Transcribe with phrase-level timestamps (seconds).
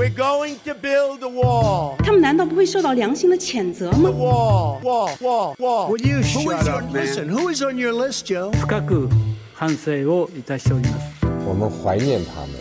[0.00, 1.97] We're going to build a wall.
[1.97, 4.09] 他们难道不会受到良心的谴责 A 吗？
[4.09, 5.89] wall, wall, wall, wall.
[5.89, 7.05] Would you Who shut is up, on- man?
[7.05, 8.51] listen, who is on your list, Joe?
[8.53, 9.09] 深く
[9.53, 11.25] 反省をいたしております。
[11.45, 12.55] 我们怀念他们。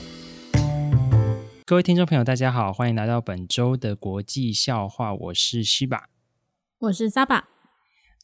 [1.66, 6.08] 各位听众朋友，大家好，欢迎来到本周的国际笑话，我是西巴。
[6.80, 7.42] 我是 Saba。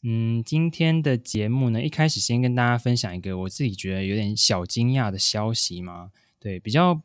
[0.03, 6.09] 嗯，今天的节目呢，一开始先跟大家分享一个我自己觉得有点小惊讶的消息嘛。
[6.39, 7.01] 对，比较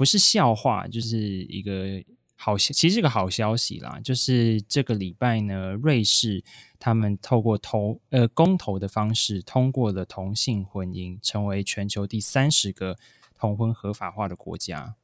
[0.00, 2.02] 不是笑话，就是一个
[2.34, 4.00] 好，其实是个好消息啦。
[4.02, 6.42] 就是这个礼拜呢，瑞士
[6.78, 12.96] 他们透过投呃公投的方式通过了同性婚姻，成为全球第三十个
[13.38, 14.94] 同婚合法化的国家。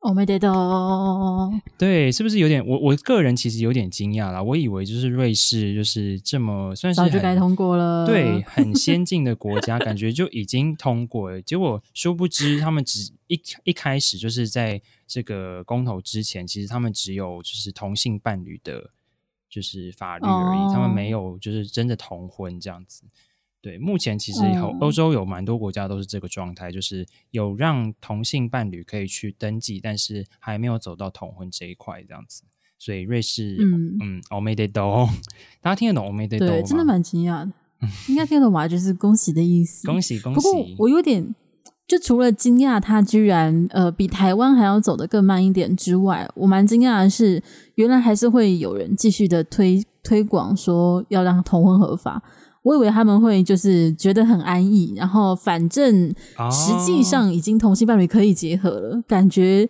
[0.00, 2.64] 我没得到，对，是不是有点？
[2.64, 4.40] 我我个人其实有点惊讶啦。
[4.40, 8.06] 我以为就是瑞士就是这么算是早就很该通过了。
[8.06, 11.42] 对， 很先进的国家，感觉就已经通过了。
[11.42, 18.90] 结果殊不知，他们只一一开始就是在这个公投之前，其实他们只有就是同性伴侣的，
[19.50, 23.02] 就是法律而已，哦他们没有就是真的同婚这样子。
[23.61, 32.43] 对，目前其实有嗯欧洲有蛮多国家都是这个状态，就是有让同性伴侣可以去登记，但是还没有走到同婚这一块这样子。
[32.77, 35.09] 所以瑞士，嗯嗯，おめでとう，
[35.61, 36.53] 大家听得懂おめでとう吗？
[36.55, 37.53] 对，真的蛮惊讶的。
[38.09, 38.67] 应该听得懂吧？
[38.67, 39.87] 就是恭喜的意思。
[39.87, 40.75] 恭喜恭不过喜！
[40.77, 41.33] 我有点，
[41.87, 47.41] 就除了惊讶他居然呃比台湾还要走得更慢一点之外，我蛮惊讶的是，
[47.75, 52.21] 原来还是会有人继续的推推广说要让同婚合法。
[52.62, 59.68] 我以为他们会就是觉得很安逸，然后反正哦实际上已经同性伴侣可以结合了，感觉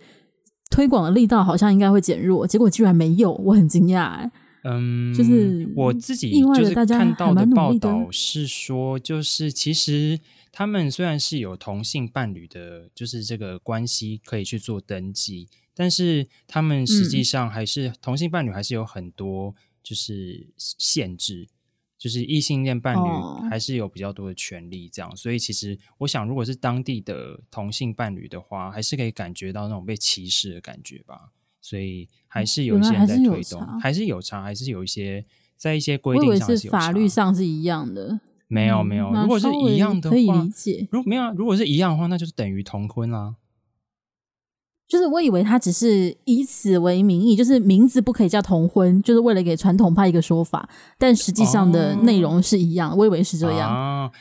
[0.69, 4.31] 推广的力道好像应该会减弱，结果居然没有，我很惊讶哎。
[4.65, 10.19] 嗯，就是我自己意外的就是大家看到的报道是说，就是其实
[10.51, 21.47] 他们虽然是有同性伴侣的，就是这个关系可以去做登记，但是他们实际上还是、同性伴侣还是有很多就是限制。
[21.99, 31.31] 就是异性恋伴侣还是有比较多的权利，这样，哦、所以其实我想，如果是当地的同性伴侣的话，还是可以感觉到那种被歧视的感觉吧。
[31.61, 35.25] 所以还是有一些人在推动，还是，还是有差，还是有一些
[35.57, 39.11] 在一些规定上是法律上是一样的，没有没有。
[39.11, 40.87] 如果是一样的话，可以理解。
[40.89, 43.35] 如果没有，如果是一样的话，那就是等于同婚啦。
[44.89, 50.67] 就是我以为他只是以此为名义，就是名字不可以叫同婚，就是为了给传统派一个说法，
[50.97, 52.91] 但实际上的内容是一样。
[52.91, 54.11] 哦、我以为是这样，啊、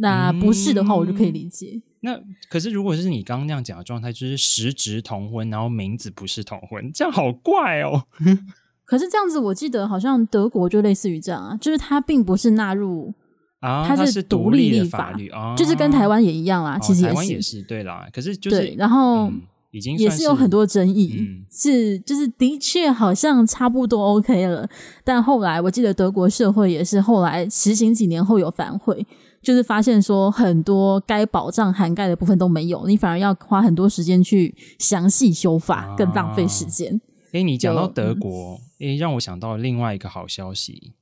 [0.00, 1.72] 那不是的话，我就可以理解。
[1.72, 8.04] 嗯、那可是如果是你刚刚那样讲的状态，就是实质同婚，然后名字不是同婚，这样好怪哦。
[8.84, 13.14] 可是这样子，我记得好像德国就类似于这样啊，就是它并不是纳入
[13.60, 16.76] 啊，它是独立立法，法律啊，就是跟台湾也一样啦。
[16.76, 18.06] 哦、其实也是，台湾也是对啦。
[18.12, 19.30] 可是就是对，然后。
[19.30, 19.40] 嗯
[19.70, 24.68] 已经也是有很多争议，嗯、是就是的确好像差不多 OK 了，
[25.04, 29.06] 但后来我记得德国社会也是后来实行几年后有反悔，
[29.42, 36.98] 就是发现说很多该保障涵盖的部分都没有，你反而要花很多时间去详细修法，更浪费时间。
[37.32, 40.94] 哎、啊，你讲到德国，哎、嗯，让我想到另外一个好消息，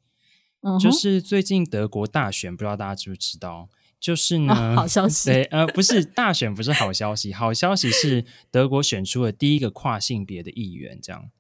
[0.62, 3.68] 嗯、就是最近德国大选，不知道大家知不知道？
[3.98, 5.30] 就是呢、哦，好消 息。
[5.30, 7.32] 对，呃，不是大选，不是好消息。
[7.32, 11.30] 好消息是德国选出了第一个跨性别的议员，这样。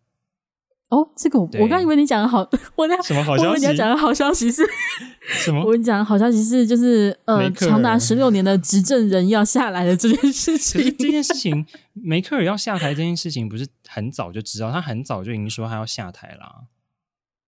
[0.88, 3.48] 哦，这个我我刚以为你讲的好，我那什么好消息？
[3.48, 4.62] 我以为你要讲的好消息是
[5.44, 5.60] 什么？
[5.64, 10.80] 我跟你讲的好消息是，就是呃，长达十六年的执政人要下来的这件事情。
[10.96, 14.70] 这件事 情，梅克尔要下台这件事情，不是很早就知道？
[14.70, 16.66] 他很早就已经说他要下台啦。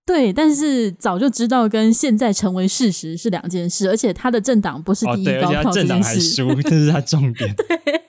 [0.08, 7.56] 对，但是早就知道跟现在成为事实是两件事，而且他的政党不是第一高票这件事，哦、这是他重点。
[7.56, 8.04] 对，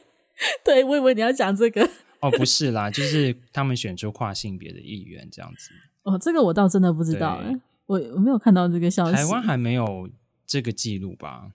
[0.65, 1.89] 对我以为你要讲这个。
[2.21, 5.71] 哦，不是啦，就是他们选出跨性别的议员这样子。
[6.03, 7.55] 哦，这个我倒真的不知道哎，
[7.87, 9.13] 我我没有看到这个消息。
[9.13, 10.09] 台湾还没有
[10.47, 11.53] 这个记录吧？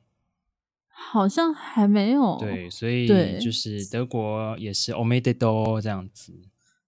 [0.90, 2.38] 好像还没有。
[2.40, 3.08] 对，所以
[3.40, 6.34] 就是德国也是おめでとう这样子。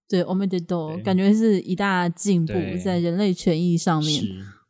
[0.08, 2.52] 对，おめでとう，感觉是一大进步
[2.84, 4.22] 在人类权益上面。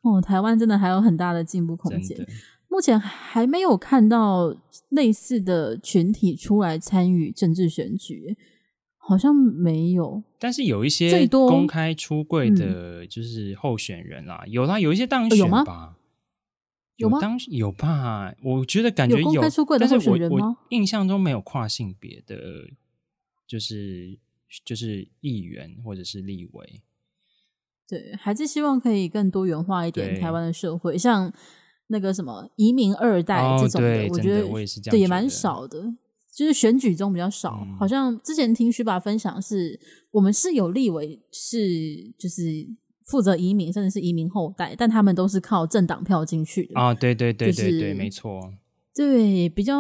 [0.03, 2.25] 哦，台湾真的还有很大的进步空间。
[2.69, 4.57] 目前还没有看到
[4.91, 8.37] 类似的群体出来参与政治选举，
[8.97, 10.23] 好像没有。
[10.39, 15.97] 但是有一些公开出柜的，就是候选人啦，有啦，有一些当选吧？
[16.97, 17.19] 有吗？
[17.21, 18.33] 当有吧？
[18.43, 20.57] 我觉得感觉有公开出柜的候选人吗？
[20.71, 22.37] 印象中没有跨性别的，
[23.47, 24.21] 就是。
[24.66, 26.82] 就是议员或者是立委，
[27.88, 30.20] 对，还是希望可以更多元化一点。
[30.20, 31.34] 台湾的社会，像
[31.88, 35.94] 那个什么移民二代这种的，哦、我觉得我也是这样，对，也蛮少的。
[36.34, 39.80] 就是选举中比较少，嗯、好像之前听徐爸分享是，
[40.12, 42.68] 我们是有立委是就是
[43.06, 48.54] 负责移民，甚至是移民后代，但他们都是靠政党票进去的啊，对对对对对，就是、没错，
[48.98, 49.76] 对，比较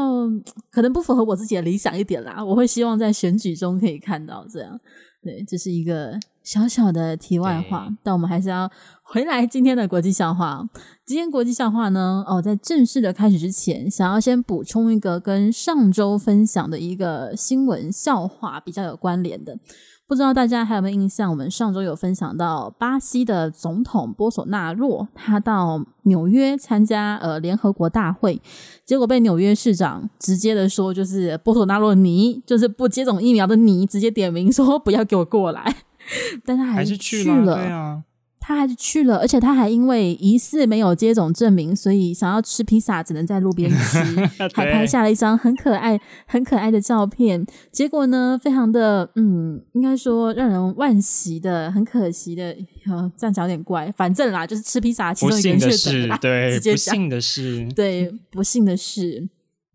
[0.69, 4.79] 可能不符合我自己的理想一点啦，我会希望在选举中可以看到这样，
[5.23, 8.69] 对，这是一个小小的题外话，但我们还是要
[9.01, 10.63] 回来今天的国际笑话。
[11.03, 19.57] 今天国际笑话呢，哦，在正式的开始之前，想要先补充一个跟上周分享的一个新闻笑话比较有关联的。
[20.07, 21.29] 不知道大家还有没有印象？
[21.29, 28.41] 我们上周有分享到巴西的总统波索纳洛，他到纽约参加呃联合国大会，
[28.85, 35.75] 结果被纽约市长直接的说，就是波索纳洛你就是不接种疫苗的你，直接点名说不要给我过来，
[36.45, 38.03] 但他还是去了，还是去了，对啊。
[38.47, 43.99] 他还是去了，而且他还因为疑似没有接种证明，所以想要吃披萨只能在路边吃，
[44.55, 47.45] 还拍下了一张很可爱、很可爱的照片。
[47.73, 52.55] 结果呢，非常的嗯，应该说让人惋惜的，很可惜的，
[52.85, 53.91] 呃，这样讲有点怪。
[53.97, 59.27] 反正啦，就是吃披萨其中一个人确诊了，对，直接，不幸的是， 对，不幸的是。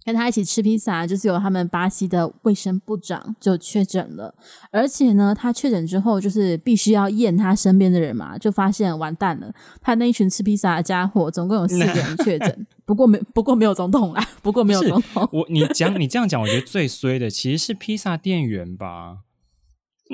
[0.04, 4.34] 跟他一起吃披萨，就是有他们巴西的卫生部长就确诊了，
[4.70, 15.28] 而且呢，他确诊之后就是必须要验他身边的人嘛，就发现完蛋了，他那一群吃披萨的家伙总共有四个人 确诊，不过没不过没有总统啦，不过没有总统。
[15.32, 19.18] 我你讲你这样讲，我觉得最衰的其实是披萨店员吧？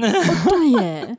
[0.00, 0.11] 哦、
[0.49, 1.19] 对耶，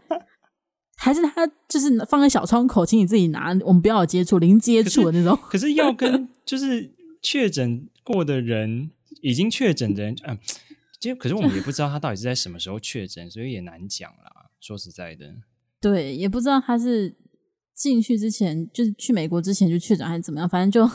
[0.96, 5.38] 还是他就是放在小窗口，请你自己拿，我们不要有接触，零接触的那种。
[5.50, 6.90] 可是要跟 就是
[7.22, 7.88] 确诊。
[8.02, 8.90] 过的人
[9.22, 10.36] 已经确诊的人，嗯，
[11.00, 14.50] 就可是我们也不知道他到底是在什么时候确诊，所以也难讲啦。
[14.60, 15.28] 说实在的，
[15.80, 17.16] 对，也不知道他是
[17.76, 20.92] 进去之前就是去美国之前就确诊还是怎么样，反正就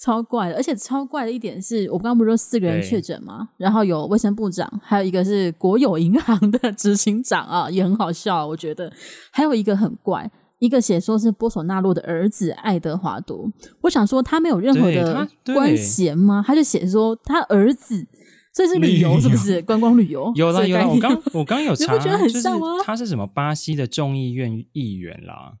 [0.00, 0.56] 超怪的。
[0.56, 3.50] 而且超怪的一点是我刚刚不是说四个人确诊吗？
[3.56, 8.92] 然后有卫生部长，还有一个是国有银行的执行长啊，也很好笑，我觉得。
[9.30, 10.28] 还有一个很怪。
[10.58, 13.48] 一个写说是波索纳洛的儿子爱德华多，
[13.82, 16.42] 我想说他没有任何的官衔吗？
[16.44, 18.06] 他，就写说他儿子，
[18.52, 19.62] 这是旅游是不是？
[19.62, 22.72] 观光旅游有啦有啦，我刚我刚有查， 你不觉得很像吗？
[22.72, 25.54] 就是他是什么巴西的众议院议员啦？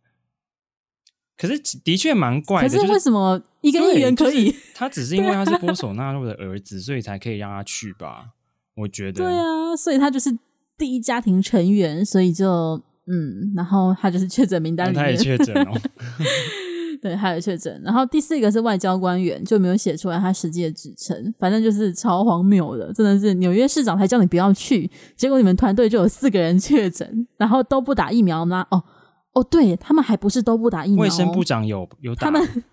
[1.36, 4.50] 可是的确蛮怪的，可是为什么一个议员可以？
[4.50, 8.30] 就是、他只是因为他是波索纳洛的儿子，所以才可以让他去吧？
[8.74, 10.36] 我觉得对啊，所以他就是
[10.76, 12.82] 第一家庭成员，所以就。
[13.10, 15.72] 嗯，然后他就是确诊名单里面，他也确诊哦。
[17.00, 17.80] 对，他也确诊。
[17.84, 28.66] 然后第四个是外交官员，就没有写出来他实际的职称，反正就是超荒谬的，真的是纽约市长才叫你不要去，结果你们团队就有四个人确诊，然后都不打疫苗吗？
[28.70, 28.82] 哦
[29.34, 32.64] 哦，对他们还不是都不打疫苗，卫生部长有有打，他们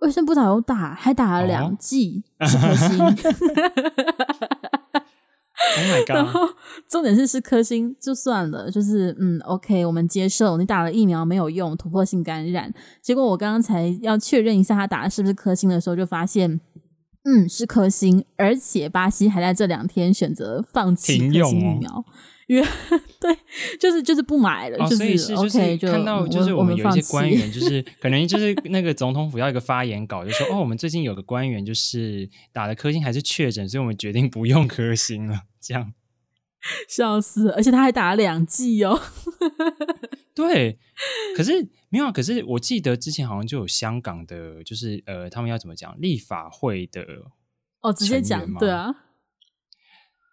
[0.00, 2.24] 卫生部长有打，还打了两剂。
[5.56, 6.16] Oh my God.
[6.16, 6.48] 然后
[6.88, 12.72] 重点是是颗星就算了，就是嗯，OK，我们接受你打了疫苗没有用，突破性感染。
[13.00, 16.60] 结果我刚刚才要确认一下他打的是不是颗星的时候，就发现
[17.24, 22.04] 嗯是颗星，而且巴西还在这两天选择放弃颗星疫苗。
[22.04, 22.64] 因为
[23.18, 23.36] 对，
[23.80, 35.92] 就是就是不买了，哦、就是所以是就是看到就是我们有一些官员， 就是可能就是那个总统府要一个发言稿，就说哦，我们最近有个官员就是打了科兴还是确诊，所以我们决定不用科兴了，这样
[36.88, 39.00] 笑死，而且他还打了两剂哦。
[40.32, 40.78] 对，
[41.36, 47.04] 可是没有，可是我记得之前好像就有香港的，就是呃，他们要怎么讲立法会的
[47.80, 48.94] 哦，直接讲对啊。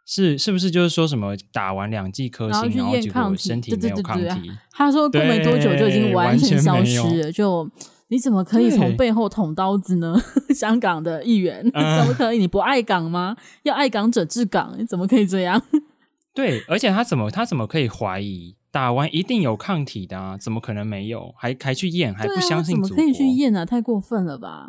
[0.05, 4.23] 是是不是就是说什么打完两剂科兴，然后结果身体没有抗体？
[4.23, 7.31] 对对对对，他说过没多久就已经完全消失了。
[7.31, 7.69] 就
[8.09, 10.15] 你怎么可以从背后捅刀子呢？
[10.53, 12.37] 香港的议员、嗯、怎么可以？
[12.37, 13.35] 你不爱港吗？
[13.63, 15.61] 要爱港者治港，你怎么可以这样？
[16.35, 20.37] 对，而且他怎么他怎么可以怀疑打完一定有抗体的啊？
[20.37, 21.33] 怎么可能没有？
[21.37, 22.83] 还还去验，还不相信、啊？
[22.83, 23.65] 怎么可以去验啊？
[23.65, 24.67] 太过分了吧！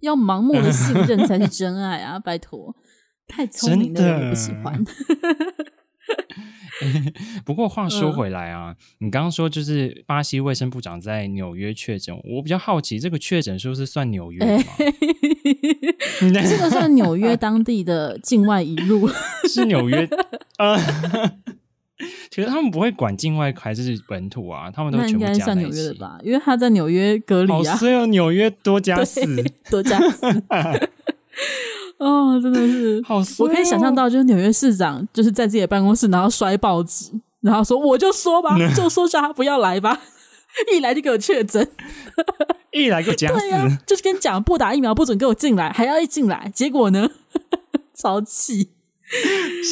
[0.00, 2.18] 要盲目的信任才是真爱啊！
[2.18, 2.76] 拜托。
[3.28, 4.84] 太聪明的人我不喜欢。
[7.44, 14.62] 不过话说回来啊，嗯、你刚刚说就是巴西卫生部长在纽约确诊，我比较好奇，这个确诊是不是算纽约吗？
[16.20, 19.08] 欸、这个算纽约当地的境外移入，
[19.48, 20.08] 是纽约
[20.58, 20.76] 啊。
[22.30, 25.38] 其实他们不会管境外还是本土啊，他们都全部加在一起。
[25.38, 26.18] 那应该算纽约的吧？
[26.22, 27.74] 因为他在纽约隔离啊。
[27.76, 30.26] 所以纽约多加四，多加四。
[32.00, 37.10] 哦，真的是，好、哦，我可以想象到，就是纽约市长就是在自己的办公室，然后摔报纸，
[37.40, 40.00] 然后说：“我就说吧， 就说叫他不要来吧，
[40.74, 41.66] 一来就给我确诊，
[42.72, 47.10] 一来就讲死，对啊，就是跟你讲不打疫苗不准给我进来，还要一进来，结果呢，
[47.94, 48.70] 超气。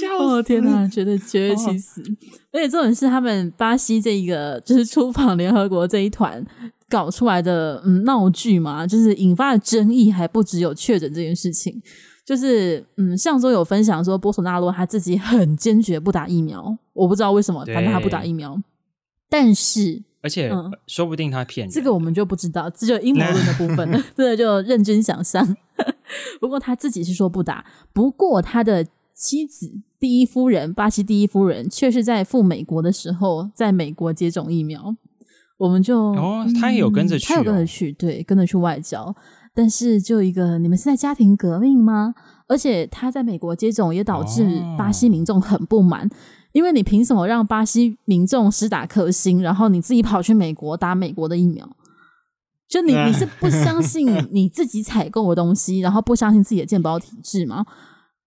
[0.00, 2.00] 笑哦天哪，绝对绝对气死！
[2.00, 2.04] 哦、
[2.52, 6.40] 而且这种是他们巴西这一个就是出访联合国这一团
[6.88, 11.82] 搞出来的嗯闹剧嘛，就是引发的争议还不只有确诊这件事情，
[12.24, 18.60] 就是嗯上周有分享说波索纳洛他自己很坚决不打疫苗，我不知道为什么，反正他不打疫苗，
[19.28, 25.56] 但是而且、嗯、说不定他骗人，这个我们就不知道，这就阴谋论的部分了， 这个就认真想象。
[26.40, 28.86] 不过他自己是说不打，不过他的。
[29.16, 34.96] 妻子第一夫人，巴西第一夫人，却是在赴美国的时候，在美国接种疫苗。
[35.56, 39.14] 我们就哦，他也有跟着去、哦嗯，他有跟着去，对，跟着去外交。
[39.54, 42.14] 但是就一个，你们是在家庭革命吗？
[42.46, 46.10] 而且他在美国接种，也导致巴西民众很不满，哦、
[46.52, 51.66] 因为你凭什么让巴西民众施打科兴，然后你自己跑去美国打美国的疫苗？
[52.68, 57.64] 就你 你是不相信你自己采购的东西， 然后不相信自己的健保体制吗？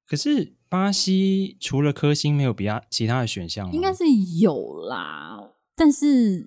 [0.07, 0.55] 可是。
[0.69, 3.71] 巴西除了科兴没有比他其他的选项？
[3.71, 4.03] 应该是
[4.41, 5.39] 有啦，
[5.77, 6.45] 但是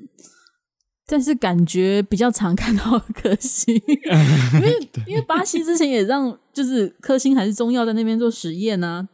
[1.10, 3.74] 但是感觉比较常看到科兴，
[4.54, 9.08] 因为因为巴西之前也让就是科兴还是中药在那边做实验呢、啊，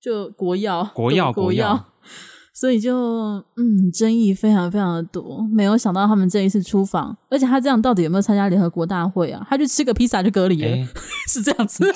[0.00, 1.86] 就国药国药国药，
[2.54, 2.94] 所以就
[3.56, 5.44] 嗯争议非常非常的多。
[5.52, 9.44] 没有想到他们这一次出访，而且他这样到底有没有参加联合国大会啊？
[9.50, 10.88] 他去吃个披萨就隔离了，欸、
[11.26, 11.84] 是这样子。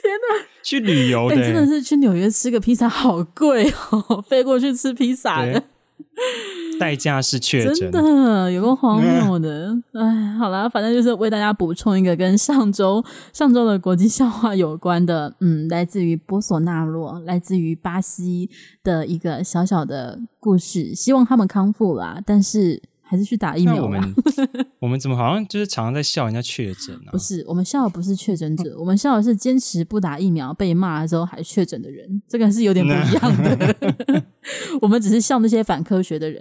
[0.00, 5.60] 天呐，去旅游的、欸欸，真的是去纽约吃个披萨好贵哦，飞过去吃披萨的
[6.78, 9.72] 代价是确诊，真的有个荒谬的。
[9.92, 18.48] 哎、嗯，好啦，反正就是为大家补充一个跟上周上周的国际笑话有关的，嗯，来自于波索纳洛，来自于巴西
[18.82, 22.20] 的一个小小的故事，希望他们康复啦。
[22.24, 22.82] 但是。
[23.08, 23.82] 还是去打疫苗吧。
[23.82, 24.14] 我们
[24.80, 27.10] 我们怎么好像就是常常在笑人家确诊呢？
[27.10, 32.22] 不是，我们笑的不是确诊者，我们笑的是坚持不打疫苗被骂了之后还确诊的人。
[32.28, 34.24] 这个是有点不一样的。
[34.82, 36.40] 我们只是笑那些反科学的人，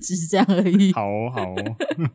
[0.00, 0.92] 只是这样而已。
[0.92, 1.76] 好哦，好哦。
[1.96, 2.10] 嗯、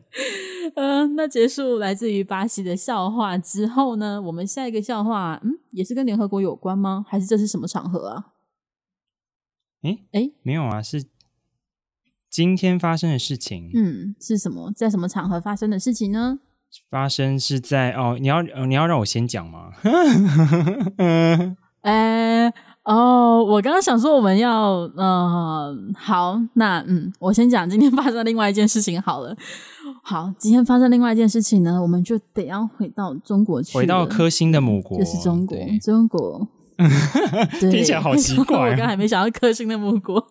[0.76, 7.04] 呃，那结束来自于巴西的笑话之后呢，我们下一个笑话，嗯，也是跟联合国有关吗？
[7.08, 8.26] 还是这是什么场合啊？
[9.82, 11.04] 哎哎、欸，没有啊，是。
[12.34, 14.72] 今天发生的事情，嗯，是什么？
[14.74, 16.40] 在什么场合发生的事情呢？
[16.90, 19.70] 发生是在哦，你要你要让我先讲吗？
[21.82, 29.36] 哎、 欸，哦，我刚刚想说我们要，嗯、呃，好，那嗯，我先讲今天 发生另外一件事情好了。
[30.02, 36.48] 好，今天发生另外一件事情呢，我们就得要回到中国去，回到科兴的母国，就是中国，中国。
[37.60, 40.24] 听起来好奇怪， 我刚才没想到科兴的母国。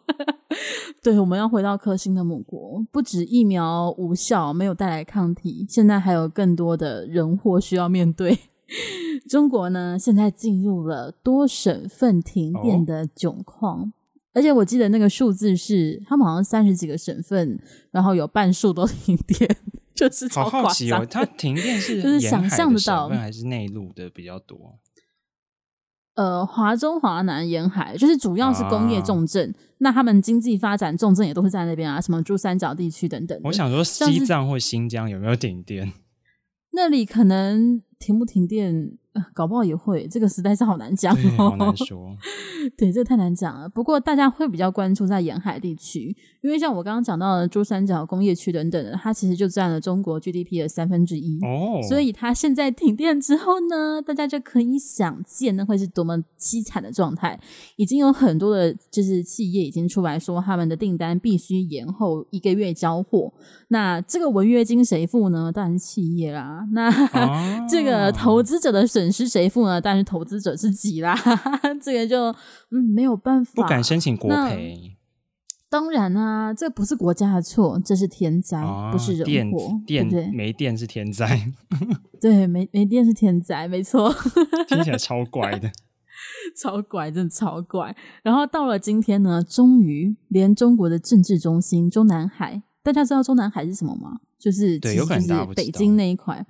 [1.02, 8.38] 对，我们要回到科兴的母国，不止疫苗无效，没有带来抗体，现在还有更多的人祸需要面对。
[9.30, 13.92] 中国呢，现在进入了多省份停电的窘况，哦、
[14.34, 17.60] 而且我记得那个数字是，他们好像三十几个省份，
[17.92, 19.58] 然后有半数都停电，
[19.94, 20.50] 就是超。
[20.50, 24.80] 好好奇哦，它停电是就是想象得到还是内陆的比较多？
[26.16, 33.40] 呃，华中、华南沿海就是主要是工业重镇，啊、那他们经济发展重镇也都是在那边啊，什么珠三角地区等等。
[33.44, 35.92] 我想说，西藏或新疆有没有停电？
[36.74, 38.98] 那里可能停不停电？
[39.34, 42.18] 搞不好也会，这个实在是好难讲哦，好难说。
[42.78, 43.70] 对，这个太难讲了。
[43.70, 51.40] 不过大家会比较关注在沿海地区，因为像我刚刚讲到的珠三角工业区等等的，它其实就占了中国 GDP 的三分之一。
[51.44, 57.40] 哦，所以它现在停电之后呢，大家就可以想见那会是多么凄惨的状态。
[57.76, 63.32] 已经有很多的，就是企业已经出来说，他们的订单必须延后一个月交货。
[63.68, 65.52] 那这个违约金谁付呢？
[65.52, 66.66] 当然是企业啦。
[66.72, 69.03] 那、哦、这个投资者的损。
[69.04, 69.82] 损失谁付呢？
[69.82, 71.14] 但是投资者自己啦，
[71.82, 72.28] 这个就
[72.70, 74.96] 嗯没有办法，不敢申请国赔。
[75.70, 79.82] 当然啊，这不是国家的错，这是天灾，哦、不是人祸。
[79.86, 81.52] 电没电是天灾，
[82.22, 84.14] 对，没没电是天灾，没错。
[84.70, 85.70] 听起来超怪的，
[86.56, 87.94] 超怪，真的超怪。
[88.22, 94.20] 然后到了今天呢，终于连中国的政治中心中南海，大家知道中南海是什么吗？
[94.40, 96.46] 就是对，有可能就是北京那一块。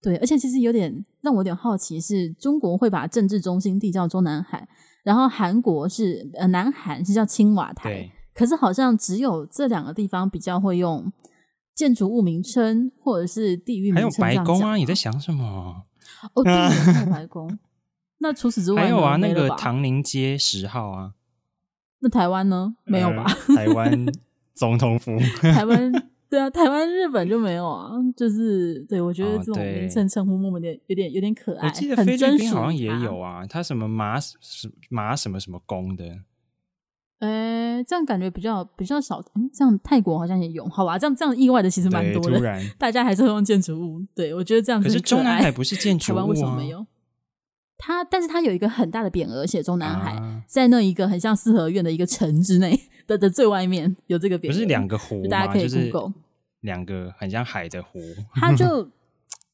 [0.00, 4.68] 对，而且其实有点让我有点好奇，是中国会把政治中心地叫中南海，
[5.02, 11.12] 然后韩国是呃南韩是叫青瓦台，可是好像只有这两个地方比较会用
[11.74, 14.24] 建筑物名称或者是地域名称。
[14.24, 14.76] 还有白宫啊？
[14.76, 15.82] 你在想什么？
[16.34, 17.58] 哦，对，还 有白宫。
[18.18, 21.14] 那除此之外还有啊，那个唐宁街十号啊。
[22.00, 22.76] 那台湾呢？
[22.84, 23.24] 没有吧？
[23.48, 24.06] 呃、台湾
[24.54, 25.18] 总统府。
[25.42, 25.92] 台湾。
[26.30, 31.66] 对啊，台湾、日本就没有啊，就是对我觉得这种名称称呼默默的有点有点可爱。
[31.66, 34.36] 我记得菲律宾好像也有啊，它什么马什
[34.90, 36.04] 马什么什么宫的。
[37.20, 39.20] 哎，这样感觉比较比较少。
[39.34, 40.98] 嗯，这样泰国好像也有，好吧？
[40.98, 42.38] 这样这样意外的其实蛮多的。
[42.38, 44.00] 突然，大家还是会用建筑物。
[44.14, 44.92] 对，我觉得这样子可。
[44.92, 46.20] 可是中南海不是建筑物啊？
[46.20, 46.86] 台湾为什么没有？
[47.78, 52.78] 它，但是它有一个很大的匾额，写中南海，啊、在那一个很像四合院的一个城之内
[53.08, 54.52] 的的最外面有这个匾额。
[54.52, 55.28] 不是两个湖吗？
[55.28, 56.14] 大家可以 Google
[56.60, 57.98] 两个很像海的湖。
[58.34, 58.88] 它就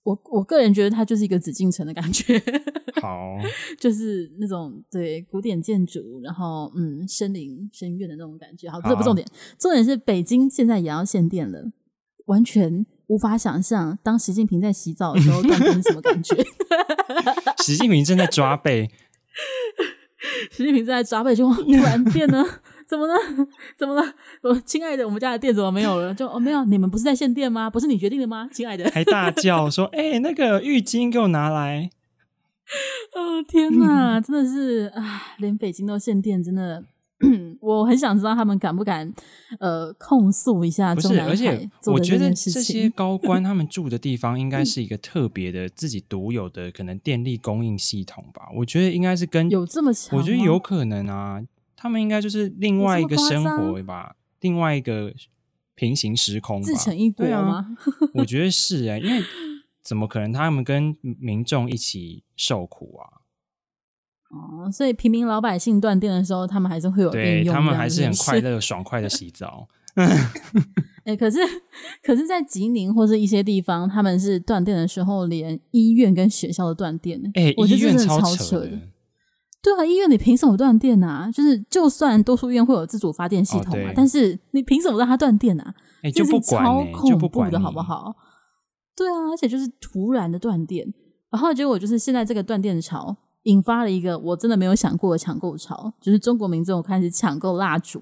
[0.02, 2.38] 我我个人觉得它就是一个紫禁城的感觉。
[3.00, 3.38] 好，
[3.80, 8.68] 就是那种对古典建筑，然后嗯，森林深院的那种感觉。
[8.70, 9.26] 好，这不重点，
[9.58, 11.72] 重点是北京现在也要限电了，
[12.26, 12.84] 完全。
[13.06, 16.34] 无法想象，当习近平在洗澡的时候断电是什么感觉？
[17.62, 18.90] 习近平正在抓背，
[20.50, 22.42] 习近平正在抓背，就突然变呢？
[22.86, 23.14] 怎么了？
[23.78, 24.02] 怎么了？
[24.42, 26.14] 我亲爱的，我们家的电怎么没有了？
[26.14, 27.68] 就哦，没有，你们不是在限电吗？
[27.70, 28.48] 不是你决定的吗？
[28.52, 31.90] 亲爱的，还大叫说：“哎、欸，那个浴巾给我拿来！
[33.14, 36.84] ”哦天哪，真的是啊，连北京都限电，真的。
[37.60, 39.10] 我很想知道他们敢不敢
[39.58, 41.30] 呃控诉一下中南海。
[41.30, 48.48] 不是，而且我觉得这些高 官他们住的地方应该是一个特别的自己独有的可能电力供应系统吧。
[48.56, 51.40] 我觉得应该是跟有这么强，我觉得有可能啊，
[51.84, 55.12] 他们应该就是另外一个生活吧，另外一个
[55.74, 57.76] 平行时空吧，自成一国吗？
[57.84, 59.22] 对啊，我觉得是哎、欸，因为
[59.82, 63.20] 怎么可能他们跟民众一起受苦啊？
[64.30, 69.68] 哦，所以平民老百姓断电的时候，他们还是会有电用，对，他们还是很快乐、爽快的洗澡。
[69.94, 71.38] 哎、欸，可是，
[72.02, 77.20] 可是在吉林或是一些地方，他们是断电的时候，连医院跟学校都断电。
[77.34, 78.80] 哎、欸，我觉得真的超扯的。
[79.64, 81.30] 对啊，医院你凭什么断电啊？
[81.32, 85.74] 就是，就算多数医院会有自主发电系统嘛，哦、但是你凭什么让它断电啊？
[86.02, 88.14] 哎、欸，就不管、欸，超恐怖的好不好？
[88.94, 90.86] 对啊，而且就是突然的断电，
[91.30, 93.16] 然后结果就是现在这个断电潮。
[93.44, 98.00] 引发了一个我真的没有想过的抢购潮，就是中国民众开始抢购蜡烛。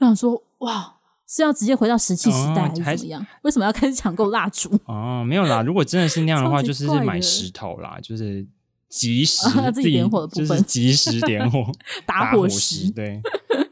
[0.00, 0.96] 我想说，哇，
[1.28, 3.22] 是要直接回到石器时代还是怎么样？
[3.22, 4.68] 哦、为什么要开始抢购蜡烛？
[4.86, 8.44] 哦，没有啦，如果真的是那样的话，就是买石头啦，就是
[8.88, 11.64] 即时自己点火的部分，就是即时点火
[12.06, 12.90] 打火石。
[12.90, 13.20] 对，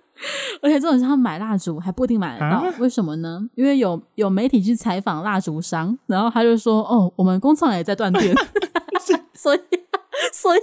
[0.62, 3.40] 而且这种是他买蜡烛还不一定买得到，啊、为什么呢？
[3.54, 8.34] 因为有有媒体去采访蜡烛商，然后他就说：“哦，我们工厂也在断电，
[9.34, 9.60] 所以
[10.32, 10.60] 所以。”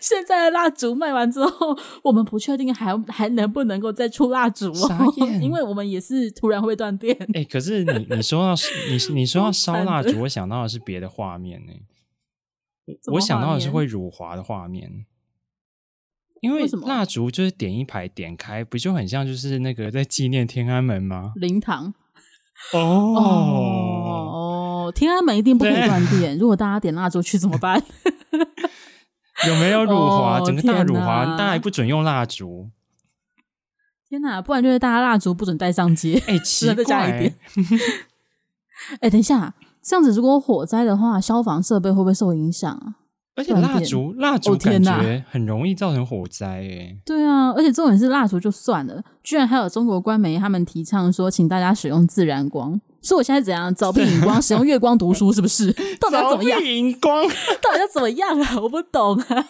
[0.00, 7.12] 现在的蜡烛卖完之后，我们不确定还还能不能够再出蜡烛哦，因为我们也是突然会断电。
[7.34, 8.54] 哎、欸，可是你你说到
[8.88, 11.72] 你你说到烧蜡烛，我想到的是别的画面呢。
[13.12, 15.06] 我想到的是会辱华的画面，
[16.40, 21.32] 因为蜡烛就是点一排点开，不就很像就是那个在纪念天安门吗？
[21.36, 21.94] 灵堂。
[22.72, 23.20] 哦哦
[24.86, 27.82] 哦，天安门一定不可以断电，如果大家点蜡烛去怎么办？
[29.46, 30.38] 有没有辱华？
[30.38, 32.70] 哦、整个大辱华，大家还不准用蜡烛。
[34.08, 34.40] 天哪！
[34.40, 36.22] 不然就是大家蜡烛不准带上街。
[36.26, 37.10] 哎、欸， 奇怪。
[37.10, 37.34] 哎、
[39.00, 42.94] 欸，等一下，这样子如果火灾的话，消防设备会不会受影响啊？
[43.36, 46.46] 而且蜡烛，蜡烛感觉很容易造成火灾。
[46.46, 52.80] 哎，对啊，而且重点是蜡烛就算了，居然还有中国官媒他们提倡说，请大家使用自然光。
[53.02, 53.74] 所以我现在怎样？
[53.74, 55.72] 凿壁引光，使用月光读书，是不是？
[56.00, 56.58] 到底要怎么样？
[56.58, 57.22] 凿壁引光，
[57.60, 58.60] 到底要怎么样啊？
[58.62, 59.46] 我不懂啊！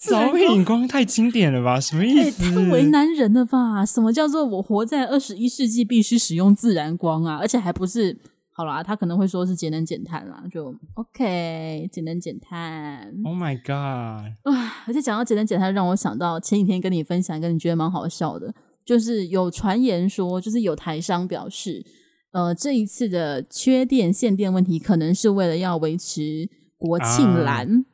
[0.00, 1.80] 凿壁引光太经典了吧？
[1.80, 2.44] 什么意思？
[2.44, 3.84] 欸、太为难人了吧？
[3.84, 7.38] 什么叫做我活在二十一世纪必须使用自然光啊？
[7.40, 8.18] 而且还不是
[8.60, 13.10] 好啦，他可能会说是节能减碳啦，就 OK，节能减碳。
[13.24, 13.72] Oh my god！
[14.42, 21.82] 啊，而且讲到节能减碳，让我想到前几天跟你分享，一个你觉得蛮好笑的，就是有传言说，就是有台商表示。
[22.32, 26.46] 呃，这一次的缺电限电问题，可能是为了要维持
[26.76, 27.66] 国庆蓝。
[27.66, 27.84] 啊、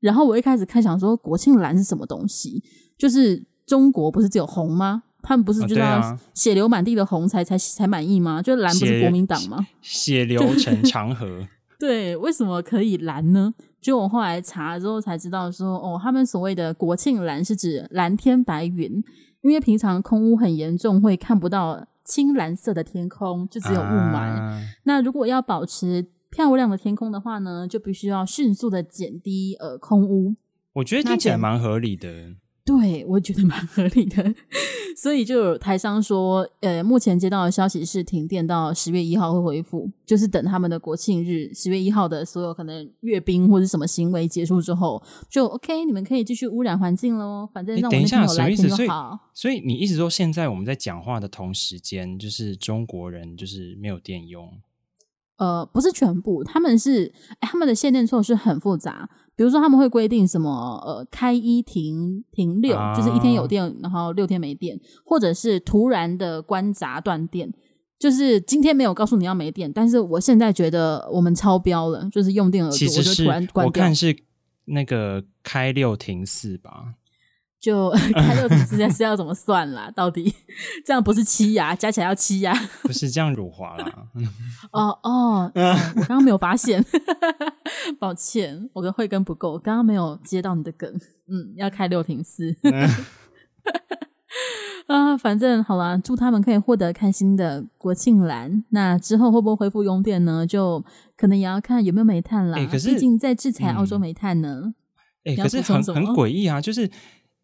[0.00, 2.60] 然后我一开始看想说，国庆蓝是什么东西？
[2.98, 5.04] 就是中国不是只有红吗？
[5.22, 8.40] 他们不是就是要血流满地的红才才才满意吗？
[8.42, 9.66] 就蓝不是国民党吗？
[9.80, 11.46] 血，血流成长河。
[11.78, 13.54] 对，为什么可以蓝呢？
[13.80, 19.02] 就我后来查了之后才知道说，哦，他们所谓的国庆蓝是指蓝天白云，
[19.42, 21.86] 因为平常空污很严重，会看不到。
[22.08, 24.30] 青蓝色的天空就只有雾霾。
[24.30, 30.34] 啊、那如果要保持漂亮的天空的话呢，就必须要迅速的减低呃空污。
[30.72, 32.08] 我觉得听起来蛮合理的。
[32.68, 34.34] 对，我觉得蛮合理的，
[34.94, 47.48] 所以就有台商说，呃，目前接到的消息是停电到十月一号会恢复，就是等他们的国庆日十月一号的所有可能阅兵或者什么行为结束之后，就 OK，你们可以继续污染环境喽。
[47.54, 49.18] 反正让我们朋友来听就好。
[49.32, 54.46] 所以你一直说，现在我们在讲话的同时间，就是中国人就是没有电用？
[55.38, 59.08] 呃，不是全部，他们是，他们的限电措施很复杂。
[59.38, 60.50] 比如说，他们会规定什么？
[60.84, 67.48] 呃，开一停停六，啊、就是一天有电，然后六天没电，或者是突然的关闸断电，
[68.00, 73.66] 就是今天没有告诉你要没电，但是我现在觉得我们超标了，就是用电额度，我就突然关掉。
[73.66, 74.16] 我看是
[74.64, 76.94] 那个开六停四吧。
[77.60, 79.90] 就 开六停四现在是要怎么算啦？
[79.90, 80.32] 到底
[80.86, 81.74] 这样不是七呀？
[81.74, 82.54] 加起来要七呀？
[82.82, 84.06] 不是这样辱华啦。
[84.70, 86.84] 哦哦，我刚刚没有发现，
[87.98, 90.88] 抱歉，我的慧根不够，刚刚没有接到你的梗。
[91.26, 92.54] 嗯，要开六停四。
[94.86, 98.62] 啊，反正好啦，祝他们可以获得开心的国庆蓝。
[98.70, 100.46] 那之后会不会恢复用电呢？
[100.46, 100.84] 就
[101.16, 102.56] 可能也要看有没有煤炭啦。
[102.56, 104.74] 欸、可是毕竟在制裁澳洲煤炭呢。
[105.24, 106.88] 哎、欸，可是很很诡异啊，就是。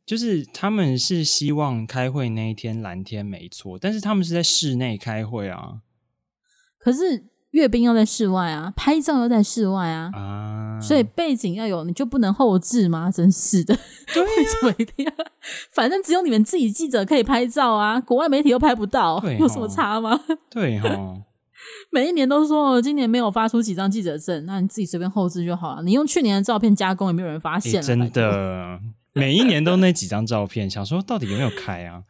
[0.06, 5.80] 就是他们是希望开会那一天蓝天没错，但是他们是在室内开会啊。
[6.78, 13.10] 可是阅兵要在室外啊，拍照要在室外啊，啊，所以背景要有，你就不能后置吗？
[13.10, 13.74] 真是的，
[14.12, 15.12] 对啊、 为什么一定要？
[15.72, 20.20] 反正只有你们自己记者可以拍照啊，国外媒体又拍不到，齁有什么差吗？
[20.50, 21.22] 对哈齁，
[21.90, 25.82] 每一年都说今年没有发出几张记者证，那你自己随便后置就好了。
[25.82, 28.78] 你用去年的照片加工，也没有人发现、欸、真的。
[29.14, 32.02] 每一年都那几张照片，想说到底有没有开啊？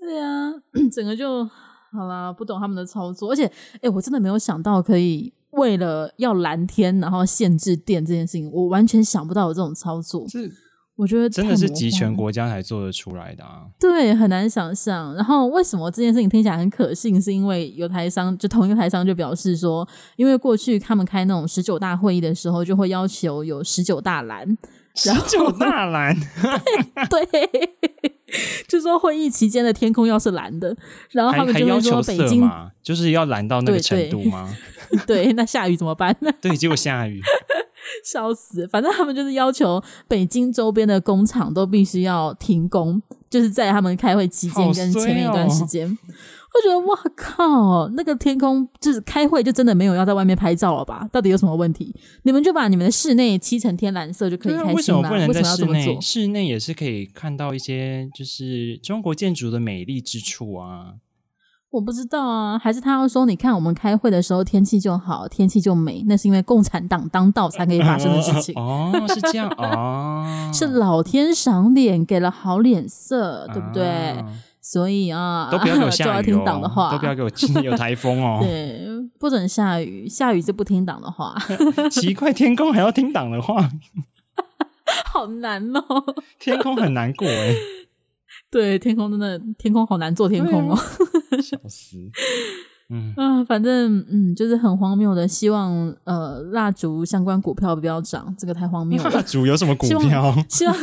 [0.00, 0.52] 对啊，
[0.92, 1.44] 整个就
[1.92, 10.28] 好啦，不懂他们的操作，而且，哎、欸，我真的没有想到可以为了要蓝天，然后限制电这件事情，我完全想不到有这种操作。
[10.28, 10.52] 是，
[10.96, 13.66] 我觉得真的是集权国家才做得出来的啊。
[13.80, 15.14] 对，很难想象。
[15.14, 17.20] 然后为什么这件事情听起来很可信？
[17.20, 24.58] 是因为有台商，就同一个台商就表示说，因为过去他们开那种十九大会议的时候，就会要求有十九大蓝。
[24.94, 26.14] 十九大蓝，
[27.08, 27.70] 对， 对，
[28.68, 30.76] 就说会议期间的天空要是蓝的，
[31.10, 32.50] 然后他们就会说北京
[32.82, 34.54] 就是要蓝到那个程度吗？
[35.06, 36.30] 对， 对，那下雨怎么办呢？
[36.42, 37.20] 对，结果下雨，
[38.04, 38.66] 笑死！
[38.68, 43.00] 反正他们就是要求北京周边的工厂都必须要停工，
[43.30, 45.96] 就是在他们开会期间跟前面一段时间。
[46.52, 51.08] 我觉得哇靠，那个天空就是开会就真的没有要在外面拍照了吧？
[51.12, 51.94] 到底有什么问题？
[52.24, 54.74] 你们就把你们的室内漆成天蓝色就可以开心了。
[54.74, 56.00] 为什么不能在室内？
[56.00, 60.94] 室内也是可以看到一些就是中国建筑的美丽之处啊。
[61.70, 68.52] 我不知道啊，还是他要说，你看我们开会的时候天气就好，天气就美，那是因为共产党当道才可以发生的事情。
[68.58, 73.86] 哦，是这样哦， 是老天赏脸，给了好脸色，对不对？
[73.86, 74.26] 啊
[74.60, 77.30] 所以啊，都不要给我 下雨听党的话，都不要给我
[77.62, 78.38] 有台风哦。
[78.44, 78.86] 对，
[79.18, 81.34] 不准下雨，下雨就不听党的话。
[81.90, 83.70] 奇怪，天空还要听党的话，
[85.06, 85.82] 好难哦。
[86.38, 87.54] 天空很难过哎。
[88.50, 90.76] 对，天空真的，天空好难做天空哦。
[91.40, 91.96] 笑死。
[92.90, 95.26] 嗯啊，反正嗯，就是很荒谬的。
[95.26, 99.10] 希望呃，蜡烛相关股票不要涨，这个太荒谬了。
[99.10, 100.34] 蜡烛有什么股票？
[100.48, 100.76] 希望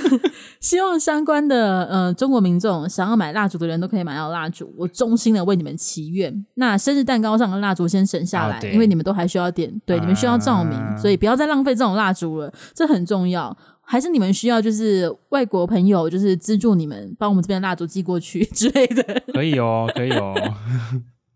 [0.60, 4.74] 希望，相关的呃，中国民众想要买蜡烛的人都可以买到蜡烛。
[4.78, 6.46] 我衷心的为你们祈愿。
[6.56, 13.56] 那生日蛋糕上的蜡烛先省下来，哦、因为你们都还需要点，对，啊、你们需要照明，所以不要再浪费这种蜡烛了，这很重要。
[13.90, 19.24] 还是你们需要就是外国朋友就是资助你们，帮我们这边蜡烛寄过去 之类的。
[19.34, 20.34] 可以哦，可以哦。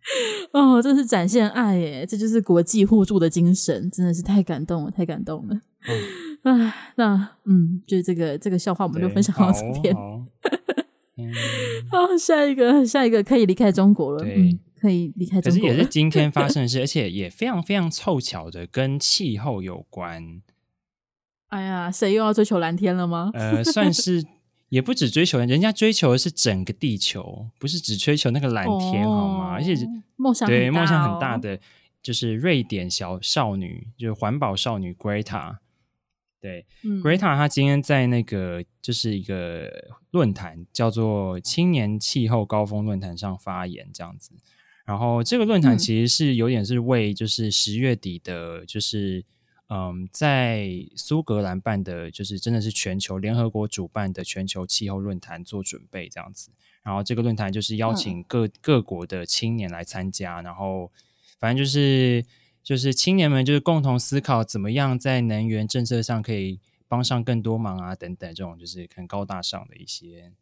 [0.52, 2.06] 哦，这是展现爱耶！
[2.06, 5.62] 这就是国际互助的精神，真的是太感动了，太感动了。
[6.44, 9.96] 嗯、啊，那嗯，就是这个这个笑话，我们就分享到这边。
[9.96, 10.26] 好，
[11.18, 15.68] 嗯、 下一个下一个可以离开中国了，对嗯，可以离开中国了。
[15.68, 20.42] 可是也是今天发生的事，而且也非常非常凑巧的跟气候有关。
[21.50, 23.30] 哎呀，谁又要追求蓝天了吗？
[23.34, 24.24] 呃，算是。
[24.72, 29.52] 也不只追求人，人家追求的是整个地球，不是只追求那个蓝天，哦、好吗？
[29.52, 29.76] 而且
[30.16, 31.60] 梦想对梦想很大的，
[32.02, 35.58] 就是瑞典小少女，就是环保少女 Greta。
[36.40, 39.70] 对、嗯、Greta 她今天在那个就是一个
[40.12, 44.32] 论坛，叫做青年气候高峰论坛上发言，这样子。
[44.86, 49.26] 然后这个论坛其实是有点是为就是十月底的，就是。
[49.74, 56.52] 嗯，在苏格兰办的，就是真的是全球联合国主办的全球气候论坛做准备这样子。
[56.84, 60.92] 然后这个论坛就是邀请各、嗯、各国的青年来参加，然后
[61.40, 62.26] 反正就是
[62.62, 70.34] 就是青年们就是共同思考怎么样在能源政策上可以帮上更多忙啊等等，这种就是很高大上的一些。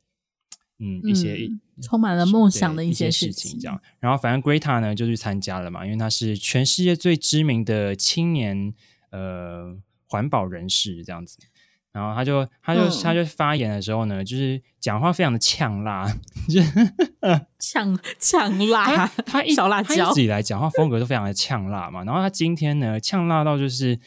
[0.82, 3.82] 嗯，一些、嗯、充满了梦想的一些事情，这样。
[4.00, 8.74] 然后，反正 Greta 呢就去参加了嘛，因为他是全世界最知名的青年
[9.12, 9.76] 呃
[10.08, 11.38] 环保人士这样子。
[11.92, 16.06] 然后他就他就、嗯、他就发言的时候呢，就是讲话非常的呛辣，
[17.60, 18.86] 呛呛辣。
[18.86, 22.04] 他他一小辣椒他一直以来讲话风格都非常的呛辣嘛。
[22.04, 24.00] 然后他今天呢呛辣到就是，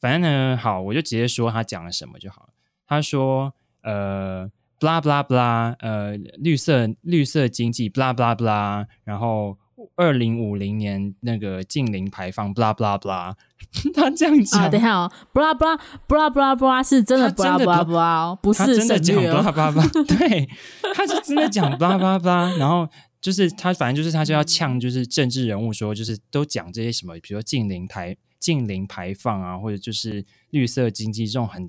[0.00, 2.48] 反正呢好，我就直接说他讲了什么就好了。
[2.86, 4.50] 他说呃。
[4.80, 9.58] blah blah blah，呃，绿色绿色经济，blah blah blah，然后
[9.96, 13.34] 二零五零年那个近零排放，blah blah blah，
[13.94, 14.62] 他这样讲。
[14.62, 20.48] 啊，等一下哦，blah blah blah blah blah 是真的 blah blah blah，不是真的讲 blah blah blah， 对，
[20.94, 22.88] 他是真的讲 blah blah blah，然后
[23.20, 31.68] 就是他反正就是他就要呛，就是政治人物说，就是都讲这些什么，比如说近零排近零排放啊，或者就是绿色经济这种很。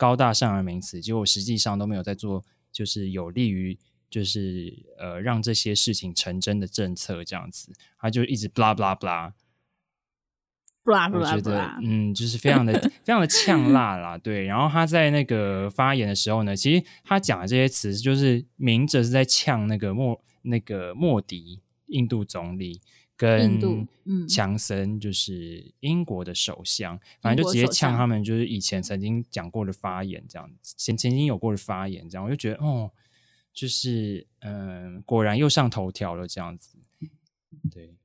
[0.00, 3.76] 高大上的名词，结果实际上都没有在做，就是有利于，
[4.10, 9.32] 就是呃让这些事情成真的政策这样子，他就一直 blah blah blah
[10.84, 12.72] blah blah 我觉得嗯，就是非常的
[13.04, 14.44] 非常的呛辣啦，对。
[14.44, 22.80] 然后他在那个发言的时候呢，其实他讲的这些词，就是明着是在呛那个莫那个莫迪印度总理。
[23.20, 23.58] 跟
[24.28, 32.92] 强森就是英国的首相，嗯、反正就直接呛他们，就是以前曾经讲过的发言这样子，前曾经有过的发言这样，我就觉得哦，
[33.58, 36.78] 就是嗯、呃，果然又上头条了这样子。
[37.70, 37.96] 对，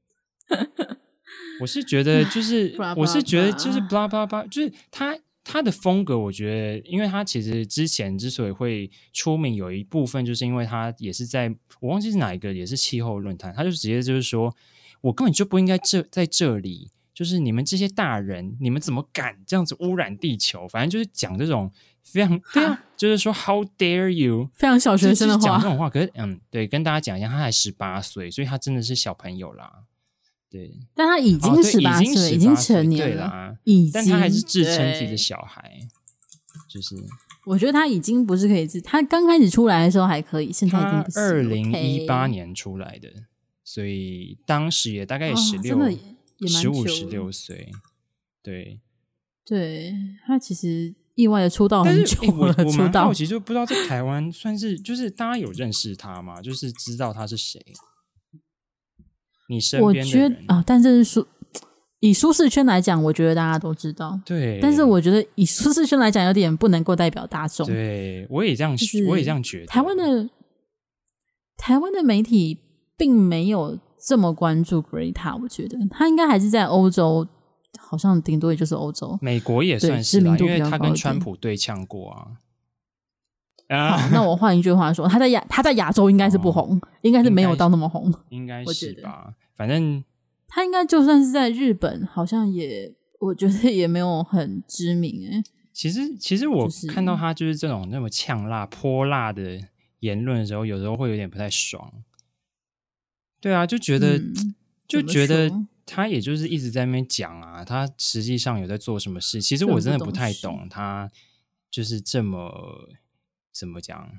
[1.62, 14.56] 我是觉得 就是，我是觉得就是巴拉巴拉巴拉，就是他他的风格，我觉得，因为他其实之前之所以会出名，有一部分就是因为他也是在我忘记是哪一个，也是气候论坛，他就直接就是说。
[15.04, 20.66] 我根本就不应该这在这里，就是你们这些大人，你们怎么敢这样子污染地球？
[20.66, 21.70] 反正就是讲这种
[22.04, 25.89] 非常对啊，就是说 How dare you，非常小学生的话，讲这种话。
[25.89, 29.84] 可是，嗯，对，跟大家讲一下，他才十八岁，所以他真的是小朋友啦。
[30.50, 35.80] 对，但他已经十八岁，已经成年了，已经，但他还是自称自己的小孩。
[36.70, 36.96] 就是，
[37.46, 41.20] 我觉得他已经不是可以自，他刚开始出来的时候还可以，现在已经不是。
[41.20, 43.10] 二零一八年出来的。
[43.66, 45.80] 所以当时也大概也十六、
[46.48, 47.72] 十五、十六岁，
[48.44, 48.82] 对，
[49.46, 49.96] 对
[50.28, 56.41] 他其实意外的出道很久了，我我蛮好奇，就不知道在台湾算是就是大家有认识他吗？
[56.41, 57.60] 就是知道他是谁？
[59.49, 61.28] 你身边的人我觉得啊，但这是舒
[61.99, 64.19] 以舒适圈来讲，我觉得大家都知道。
[64.26, 67.65] 对，但是我觉得以舒适圈来讲，有点不能够代表大众。
[67.67, 69.65] 对，我也这样，就是、我也这样觉得。
[69.67, 70.30] 台湾的
[71.58, 72.60] 台湾的媒体。
[72.95, 77.28] 并没有这么关注 Greta，我觉得他应该还是在欧洲，
[77.79, 79.17] 好像顶多也就是欧洲。
[79.21, 82.27] 美国也算是吧，因为他跟川普对呛过啊。
[83.69, 89.33] 啊，那我换一句话说，他在亚他在亚洲应该是不红，哦、应该是没有到那么红，应该是吧？
[89.55, 90.03] 反正
[90.47, 95.43] 他应该就算是在日本，好像也我觉得也没有很知名哎。
[95.71, 99.59] 其实，其实我看到他就是这种那么呛辣泼辣的
[100.01, 101.91] 言论的时候，有时候会有点不太爽。
[103.39, 104.55] 对啊，就觉得、嗯、
[104.88, 105.49] 就觉得
[105.86, 109.41] 他也就是一直在那边讲啊，他实际上有在做什么事？
[109.41, 111.12] 其实我真的不太懂他，
[111.69, 112.89] 就是这么
[113.52, 114.10] 怎么讲，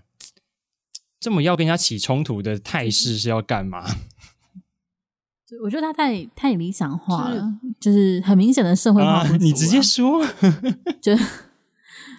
[1.19, 3.85] 这么要跟人家起冲突的态势是要干嘛？
[5.63, 9.37] 我觉得他太太理想化了，就是、就是很明显的社会化、啊。
[9.39, 10.25] 你直接说，
[11.01, 11.17] 就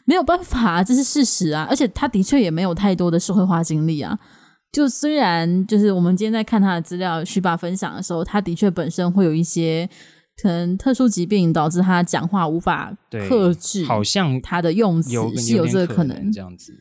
[0.06, 1.68] 没有办法，这是事实啊！
[1.70, 4.18] 而且他的确也没有太多的社会化经历啊。
[4.76, 9.90] 就虽然就是我们今天在看他的资料，徐爸分享的时候，他的确本身会有一些
[10.36, 12.94] 可能特殊疾病导致他讲话无法
[13.30, 16.74] 克制，好像他的用词是有这个可能这样子。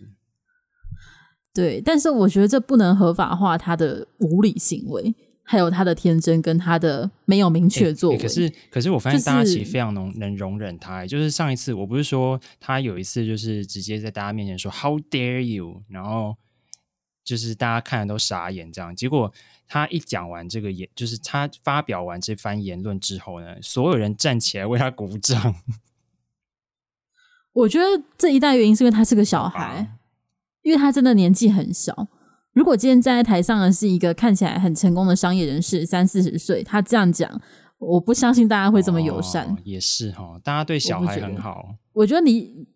[1.54, 8.18] 对，但是我觉得这不能合法化他的无理行为，还有他的天真跟他的没有明确作为。
[8.18, 11.07] 可是，可是我发现大家其实非常能能容忍他。
[11.07, 16.35] 就是上一次我不是说他有一次就是直接在大家面前说 “How dare you”，然后。
[17.24, 18.94] 就是大家看的都傻眼，这样。
[18.94, 19.32] 结果
[19.66, 25.54] 他一讲完这个言，就是他发表完这番言论之后呢，所有人站起来为他鼓掌。
[27.54, 27.87] 我觉得
[28.18, 29.88] 这一大原因是因为他是个小孩，啊、
[30.62, 32.08] 因为他真的年纪很小。
[32.52, 37.40] 如果今天站在台上的是一个看起来很成功的商业人士，三四十岁，他这样讲，
[37.78, 39.48] 我不相信大家会这么友善。
[39.48, 41.76] 哦、也是哈，大家对小孩很好。
[41.94, 42.68] 我觉得你。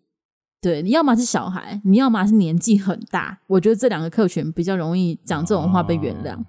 [0.61, 6.35] 对，你要么是小孩，你要么是年纪很大，我觉得这两个客群比较容易讲这种话被原谅。
[6.35, 6.45] 哦、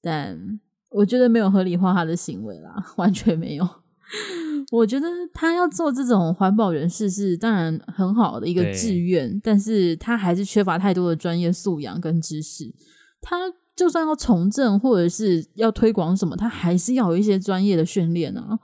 [0.00, 0.58] 但
[0.90, 3.68] 我觉得没有合理化他的行为啦， 完全没有。
[4.72, 12.74] 我觉得他要做这种环保人士是当然很好的一个志愿，但是他还是缺乏太多的专业素养跟知识。
[13.20, 13.36] 他
[13.76, 18.58] 就算要从政或者是要推广什么，他还是要有一些专业的训练啊。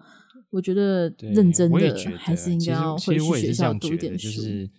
[0.51, 4.29] 我觉得认真的还是应该要回去学校读一点书。
[4.29, 4.71] 就是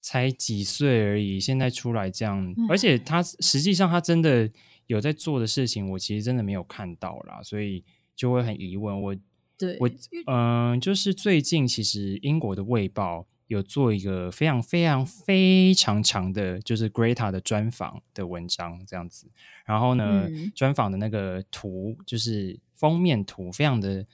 [0.00, 4.50] 才几岁而已，现在出来这样，而且他实际上他真的
[4.86, 7.82] 有在做的事情，我其实真的没有看到啦，所以
[8.14, 9.00] 就会很疑问。
[9.00, 9.16] 我
[9.56, 9.88] 对我
[10.26, 19.26] 嗯、呃，就是最近其实英国的《卫报》有做一个非常非常非常长的，就是 Greta 的专访的文章这样子。
[19.64, 24.06] 然后呢，嗯、专访的那个图就是封面图，非常的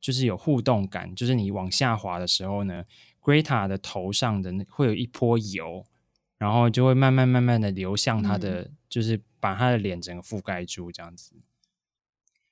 [0.00, 2.84] 就是有互动感，就是你往下滑的时候呢。
[3.20, 5.84] Greta 的头上的那会有一泼油，
[6.38, 11.34] 然后就会慢慢慢慢的流向他的，嗯、就是把他的脸整个覆盖住这样子。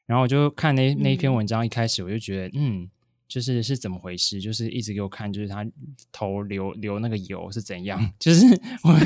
[0.05, 2.91] 然后我就看那那一篇文章，一开始我就觉得，嗯。
[3.27, 4.41] 嗯就是是怎么回事？
[4.41, 5.67] 就是一直给我看，就是他
[6.13, 8.01] 头流流那个油是怎样？
[8.21, 8.47] 就是
[8.85, 8.97] 我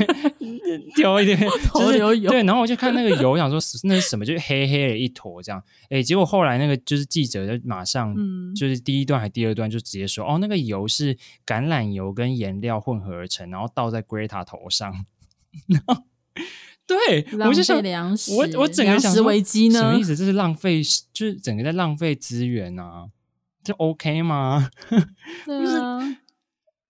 [0.95, 4.23] 丢一点 头流油，对，然后我就看那个油，想说那是什么？
[4.23, 5.61] 就是黑黑的一坨这样。
[5.89, 8.15] 哎，结果后来那个就是记者就马上，
[8.53, 14.93] 就是第一段还第二段就直接说，哦，那个油是橄榄油跟颜料混合而成，然后倒在 Greta 头上。
[16.85, 19.79] 对，我就想粮食，我我整个想说危机呢？
[19.79, 20.15] 什么意思？
[20.15, 20.81] 这是浪费，
[21.11, 23.07] 就是整个在浪费资源啊。
[23.63, 24.69] 这 OK 吗？
[25.45, 25.99] 对 啊，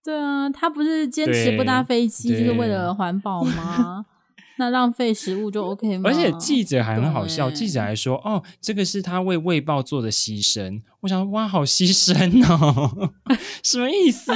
[0.04, 4.06] 对啊，他不是坚持不搭飞机，就是为了环保吗？
[4.58, 6.08] 那浪费食物就 OK 吗？
[6.10, 13.12] 而且记者还很好笑，记者还说：“哦，这个是他为卫报做的牺牲。”我想说，哇，好牺牲哦，
[13.64, 14.30] 什么意思？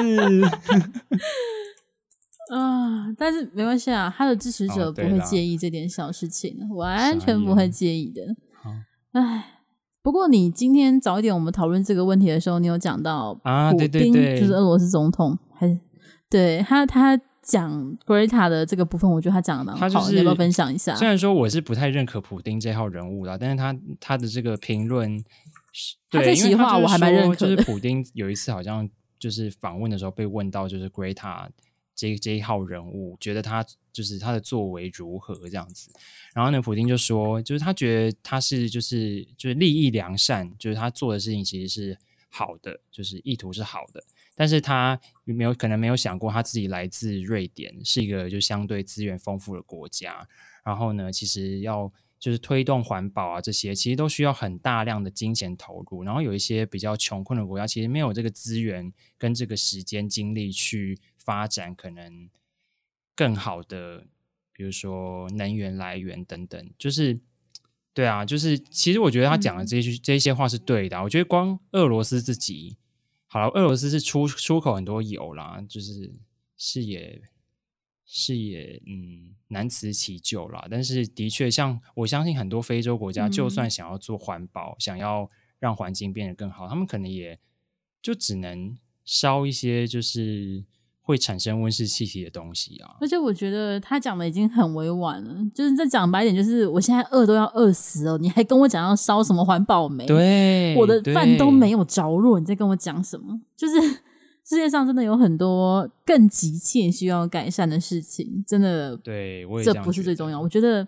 [2.52, 8.22] 啊，但是没关系啊，他的支持者不会介意这点小事情，完全不会介意的。
[9.12, 9.52] 唉。
[10.06, 15.76] 不过，你今天早一点我们讨论这个问题的时候，你有讲到啊，对对对，就是俄罗斯总统，还是
[16.30, 20.94] 对他他讲 Greta 的这个部分，我觉得他讲的蛮好，就是，你要不要分享一下？
[20.94, 25.20] 虽然说我是不太认可普丁这号人物啦，但是他他的这个评论，
[26.08, 27.34] 他这席话我还蛮认可。
[27.34, 28.88] 就是普丁有一次好像
[29.18, 31.48] 就是访问的时候被问到，就是 Greta。
[31.96, 35.90] 这这一号人物觉得他就是他的作为如何这样子，
[36.34, 44.04] 然后呢，普丁就说，就是他觉得他是就是就是利益良善，就是他做的事情其实是好的，就是意图是好的，
[44.34, 50.28] 但是他没有可能没有想过他自己来自瑞典，是一个就相对资源丰富的国家，
[50.62, 60.98] 然后呢，其实要就是推动环保啊这些，其实都需要很大量的金钱投入，然后有一些比较穷困的国家，其实没有这个资源跟这个时间精力去。
[61.26, 62.30] 发展可能
[63.16, 64.06] 更好的，
[64.52, 67.18] 比如说能源来源等等，就是
[67.92, 71.02] 对啊，就是其实我觉得他讲的这些、嗯、这些话是对的。
[71.02, 72.76] 我觉得光俄罗斯自己，
[73.26, 76.12] 好了，俄罗斯是出出口很多油啦，就是
[76.56, 77.20] 是也
[78.04, 80.68] 是也嗯难辞其咎啦。
[80.70, 87.36] 但是的确，像我相信很多非洲国家，就算想要做环保，嗯、想要让环境变得更好，他们可能也
[88.00, 90.64] 就只能烧一些就是。
[91.06, 92.90] 会产生温室气体的东西啊！
[93.00, 100.04] 而且我觉得他讲的已经很委婉了，就是再讲白一点，就是我现在饿都要饿死了，你还跟我讲要烧什么环保煤？
[100.04, 103.40] 对，我的饭都没有着落，你在跟我讲什么？
[103.56, 108.96] 就是世界上真的有很多更急切需要改善的事情，真的。
[108.96, 110.40] 对，我也这不是最重要。
[110.40, 110.84] 我觉得，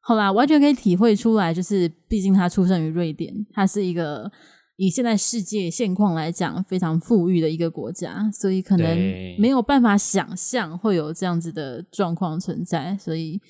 [0.00, 4.32] 好啦，完全可以体会出来，就是毕竟他出生于瑞典，他是一个。
[4.76, 8.96] 以现在世界现况来讲，非常富裕的一个国家，所以可能
[9.38, 13.40] 没有办法想象会有这样子的状况存在，所以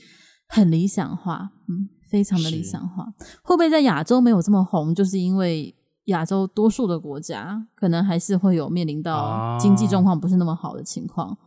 [0.48, 3.06] 很理想化，嗯，非常的理想化。
[3.42, 4.94] 会不会在亚洲没有这么红？
[4.94, 5.74] 就是因为
[6.06, 11.28] 亚洲多数的国家可能还是会有面临到经济状况不是那么好的情况。
[11.28, 11.38] 啊，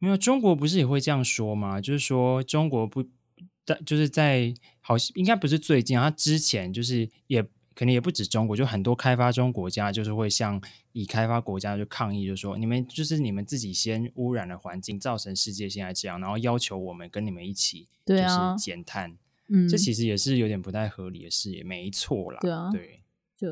[0.00, 1.80] 没有，中国不是也会这样说吗？
[1.80, 3.04] 就是说中国不，
[3.64, 7.48] 但就是在好像应该不是最近，他之前就是也。
[7.80, 10.60] 肯定也不止中国，就很多开发中国家就是会向
[10.92, 18.24] 已开发国家就抗议，就说你们就是你们自己先污染了环境，造成世界现在这样，然后要求我们跟你们一起就是
[18.58, 19.16] 减碳，
[19.48, 23.00] 嗯，这其实也是有点不太合理的事，也没错啦，对啊，对，
[23.34, 23.48] 就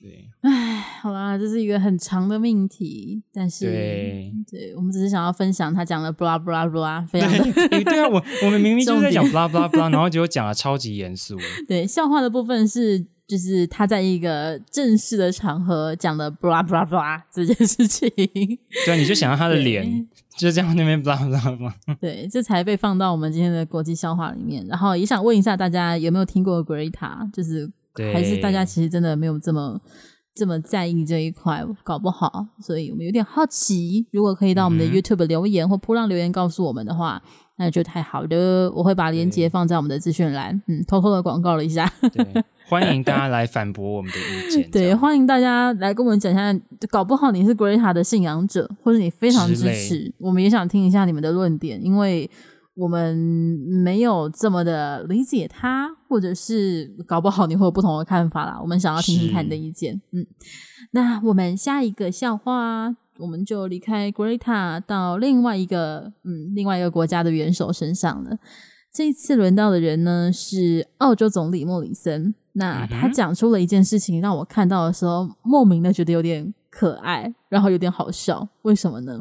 [0.00, 11.36] 对，唉，好啦，这是一个很长的命题，但是对，对我们只是想要分享他讲的 blah blah blah，非常的对，对啊，我我们明明就是在讲 blah blah blah，然后结果讲的超级严肃，
[11.68, 13.04] 对，笑话的部分是。
[13.28, 18.10] 就是他在一个正式的场合讲的 blah blah blah 这件事情，
[18.86, 20.08] 对，你就想到他的脸，
[20.38, 24.66] 就这样那边 blah blah blah， 对，这才被放到我们今天的国际笑话里面。
[24.66, 27.70] 然后也想问一下大家有没有听过 Greta，就是
[28.14, 29.78] 还是大家其实真的没有这么
[30.34, 34.06] 这么在意这一块，搞不好，所以我们有点好奇。
[34.10, 37.20] 如果可以到我们的 YouTube 留言、嗯、或噗浪留言告诉我们的话，
[37.56, 38.70] 那就太好了。
[38.70, 41.92] 我会把链接放在我们的资讯栏，嗯，偷偷的广告了一下。
[42.14, 44.68] 对，欢迎大家来反驳我们的意见。
[44.72, 46.54] 对，欢迎大家来跟我们讲一下，
[46.90, 52.30] 搞不好你是 Greta 的信仰者，或者你非常支持，我们也想听一下你们的论点，因为。
[52.80, 53.18] 我们
[53.82, 58.56] 没有这么的理解他，或者是搞不好你会有不同的看法啦。
[58.62, 60.00] 我们想要听听看你的意见。
[60.12, 60.24] 嗯，
[60.92, 68.38] 那我们下一个笑话，我们就离开 Greta 到另外一个嗯另外一个国家的元首身上了。
[68.94, 72.32] 这一次轮到的人呢是澳洲总理莫里森。
[72.58, 76.52] 那他讲出了一件事情，让我看到的时候莫名的觉得有点。
[76.70, 79.18] 可爱，然后有点好笑，为什么呢？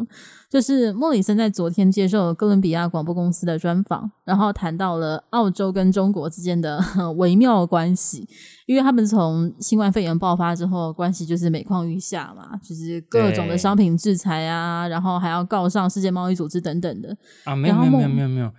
[0.48, 6.80] 就是莫里森在昨天接受哥伦比亚广播公司的专访，然后谈到了澳洲跟中国之间的
[7.18, 8.28] 微妙关系，
[8.68, 18.52] 因为他们从新冠肺炎爆发之后，关系就是每况愈下嘛，就是各种的商品制裁啊，然后还要告上世界贸易组织等等的啊，没有没有没有没有没有，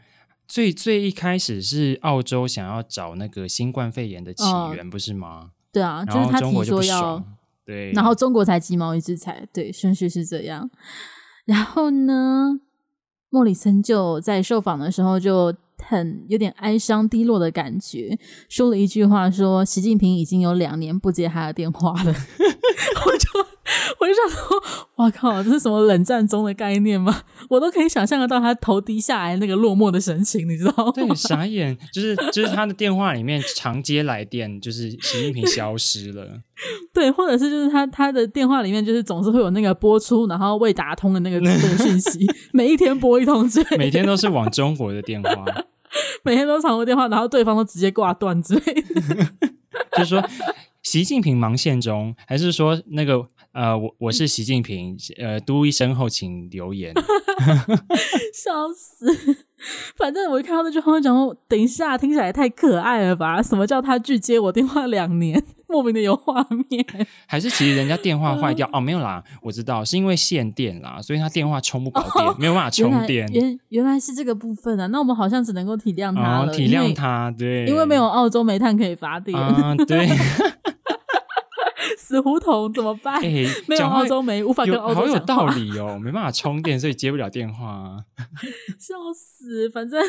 [0.48, 4.42] 最最一开始是澳洲想要找那个新冠肺炎的起
[4.74, 5.50] 源，哦、不是吗？
[5.70, 7.22] 对啊，就是他提说要。
[7.66, 10.70] 对，然后中国才鸡毛一制裁，对，顺序是这样。
[11.44, 12.58] 然后呢，
[13.28, 18.18] 莫里森就在受访的时候就很有点哀伤低落的感觉，
[18.48, 22.14] 说了一句话说，说习近平已经有两年不接他的电话了。
[23.04, 23.27] 我就。
[24.00, 24.62] 我就想说，
[24.96, 27.22] 哇靠，这是什么冷战中的概念吗？
[27.48, 30.92] 我都可以想象得到他头低下来那个落寞的神情，你知道吗？
[30.94, 36.40] 对，傻眼，就是就是他的电话里面常接来电，就是习近平消失了。
[36.92, 45.44] 对，或者是就是他他的电话里面就是总是会有那个播出然后未打通的那个那个讯息，每一天拨一通之类，每天都是往中国的电话，
[46.24, 49.00] 每天都长途电话，然后对方都直接挂断之类的。
[49.96, 50.24] 就是说
[50.82, 53.28] 习近平忙线中，还是说那个？
[53.52, 56.92] 呃，我我是习近平，呃，嘟一声后请留言，
[58.32, 59.06] 笑死！
[59.96, 63.42] 反正我一看到那句话，我讲说，等一下，听起来太可爱了吧？
[63.42, 65.42] 什么叫他拒接我电话两年？
[65.68, 66.86] 莫名的有画面，
[67.26, 68.68] 还是其实人家电话坏掉？
[68.72, 73.26] 哦，没有啦，我知道是因为限电啦，所以他电话充不饱电，哦，没有办法充电。
[73.32, 74.86] 原来原来是这个部分啊！
[74.86, 80.08] 那我们好像只能够体谅他了，哦，体谅他，对，因为没有澳洲煤炭可以发电，啊，对。
[82.08, 83.20] 死胡同怎么办？
[83.20, 84.94] 欸、 没有澳洲没，无法跟澳洲。
[84.94, 88.04] 好有道理哦，没办法充电，所以接不了电话，啊。
[88.80, 89.68] 笑死！
[89.68, 90.00] 反正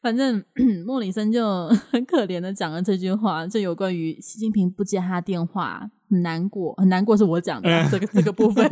[0.00, 0.42] 反正
[0.86, 8.66] 莫里森就 很可怜的讲了这句话，就有关于习近平不接他电话，很难过，很难过是我讲的，嗯、这个这个部分。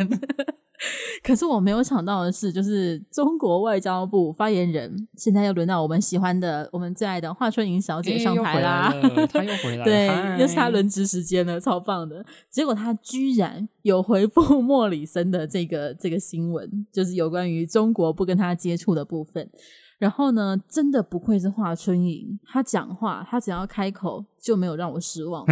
[1.22, 8.92] 可是我没有想到的是，就是中国外交部发言人现在又轮到我们喜欢的、我们最爱的华春莹小姐上台啦！
[9.32, 12.24] 她又回来了，对，又是她轮值时间了，超棒的。
[12.50, 19.50] 结果她居然有回复 莫里森的这个这个新闻，就是有关于中国不跟他接触的部分。
[19.98, 25.42] 然后呢，真的不愧是华春莹，她讲话，她只要开口就没有让我失望。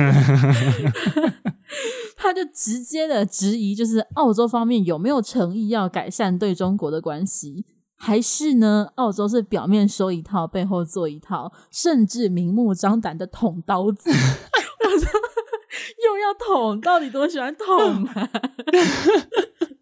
[2.24, 7.66] 他就直接的质疑，就是澳洲方面有没有诚意要改善对中国的关系，
[7.96, 14.08] 还是呢，澳洲是表面说一套，背后做一套，甚至明目张胆的捅刀子。
[14.10, 15.08] 我说
[16.06, 18.30] 又要捅，到底多喜欢捅啊？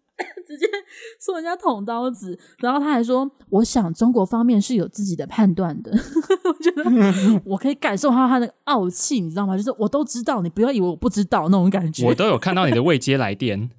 [0.57, 0.67] 直接
[1.19, 5.91] 说人家捅刀子，然后他还说：“我想中国方面是有自己的判断的。
[6.45, 6.83] ”我觉得
[7.45, 9.57] 我可以感受到他那个傲气，你知道吗？
[9.57, 12.05] 就是我都知道，你不要以为我不知道那种感觉。
[12.07, 13.69] 我都有看到你的未接来电，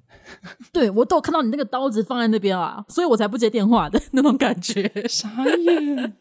[0.71, 4.91] 对，我都有看到你那个刀子放在那边啊，所以我才不接电话的那种感觉。
[5.07, 6.11] 啥呀？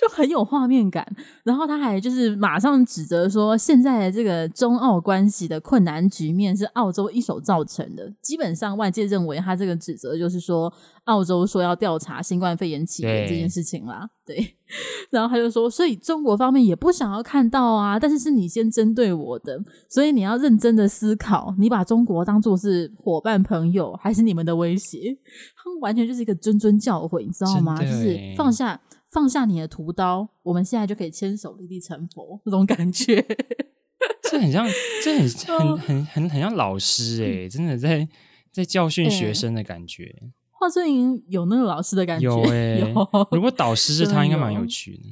[0.00, 1.06] 就很有画面感，
[1.44, 8.10] 然后他还就是马上指责说，现在的这个中澳关系的困难局面是澳洲一手造成的。
[8.22, 10.72] 基本上外界认为他这个指责就是说，
[11.04, 14.08] 澳洲说要调查新冠肺炎起源这件事情啦。
[14.24, 14.56] 对，对，
[15.10, 25.18] 然后他就说，所以中国方面也不想要看到啊，但是是你先针对我的，所以你要认真的思考，你把中国当做是伙伴朋友，还是你们的威胁？
[25.62, 27.76] 他们完全就是一个谆谆教诲，你知道吗？
[27.76, 28.80] 就是放下。
[29.12, 33.24] 放下你的屠刀，我们现在就可以牵手立地成佛，那种感觉。
[34.24, 34.66] 这很像，
[35.04, 38.08] 这很很很很很像老师哎、欸，真的在
[38.50, 40.14] 在教训学生的感觉。
[40.50, 42.94] 华春莹有那个老师的感觉，有哎、 欸。
[43.32, 45.04] 如果导师是他，应该蛮有趣的。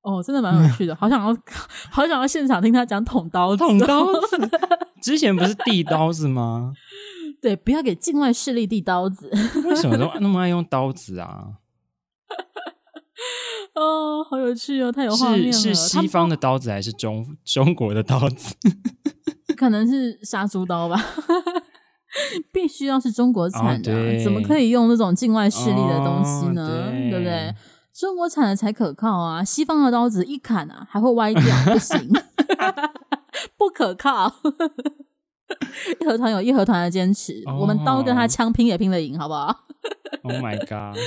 [0.00, 1.36] 哦，真的蛮有趣的，好想要
[1.90, 4.50] 好想要现场听他讲捅刀子，捅刀子。
[5.02, 6.72] 之前不是递刀子吗？
[7.42, 9.30] 对，不要给境外势力递刀子。
[9.64, 11.58] 为什么都那么爱用刀子啊？
[13.74, 15.52] 哦，好有趣哦，太有画面了。
[15.52, 18.54] 是是西方的刀子还是中中国的刀子？
[19.56, 21.00] 可能是杀猪刀吧，
[22.52, 26.66] 必须要是中国产的，啊，怎么可以用那种境外势力的东西呢？
[26.66, 27.54] 哦、对，对不对？
[27.94, 29.44] 中国产的才可靠啊！
[29.44, 32.10] 西方的刀子一砍啊，还会歪掉，不行，
[33.56, 34.34] 不可靠。
[36.00, 37.60] 义和团有义和团的坚持，oh.
[37.60, 39.64] 我们刀跟他枪拼也拼得赢，好不好
[40.22, 40.98] ？Oh my god!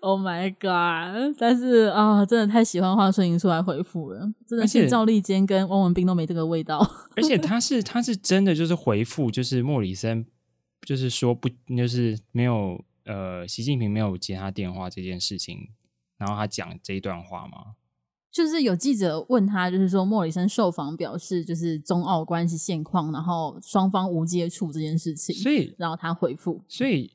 [0.00, 1.34] Oh my god!
[1.38, 6.78] 但是啊，真的太喜欢华春莹出来回复了，真的是赵立坚跟汪文斌都没这个味道。
[7.16, 10.26] 而且 他是他是真的就是回复，就是莫里森，
[10.86, 15.70] 就是说不就是没有呃，习近平没有接他电话这件事情，
[16.18, 17.74] 然后他讲这一段话吗？
[18.30, 27.10] 就是有记者问他，就是说莫里森受访表示，就是中澳关系现况，然后双方无接触这件事情，所以然后他回复，所以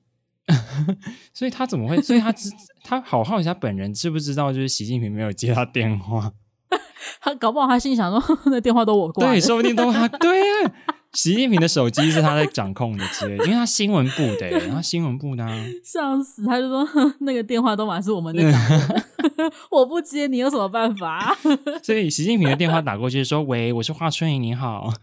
[1.34, 2.02] 所以他怎么会？
[2.02, 2.50] 所以他知
[2.84, 6.32] 他好好奇他本人知不知道，就是习近平没有接他电话，
[7.22, 10.74] 他搞不好他心里想说，那电话都我挂，对，说不定都他对啊。
[11.14, 16.88] 习近平的手机是他在掌控的之类，因为他新闻部的，他新闻部的，啊，笑死，他就说
[17.20, 21.38] 那个电话都满是我们在掌控的，我不接，你有什么办法？
[21.84, 24.94] 所以习近平的电话打过去说：“喂，我是华春莹，你好。”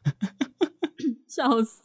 [1.28, 1.82] 笑死。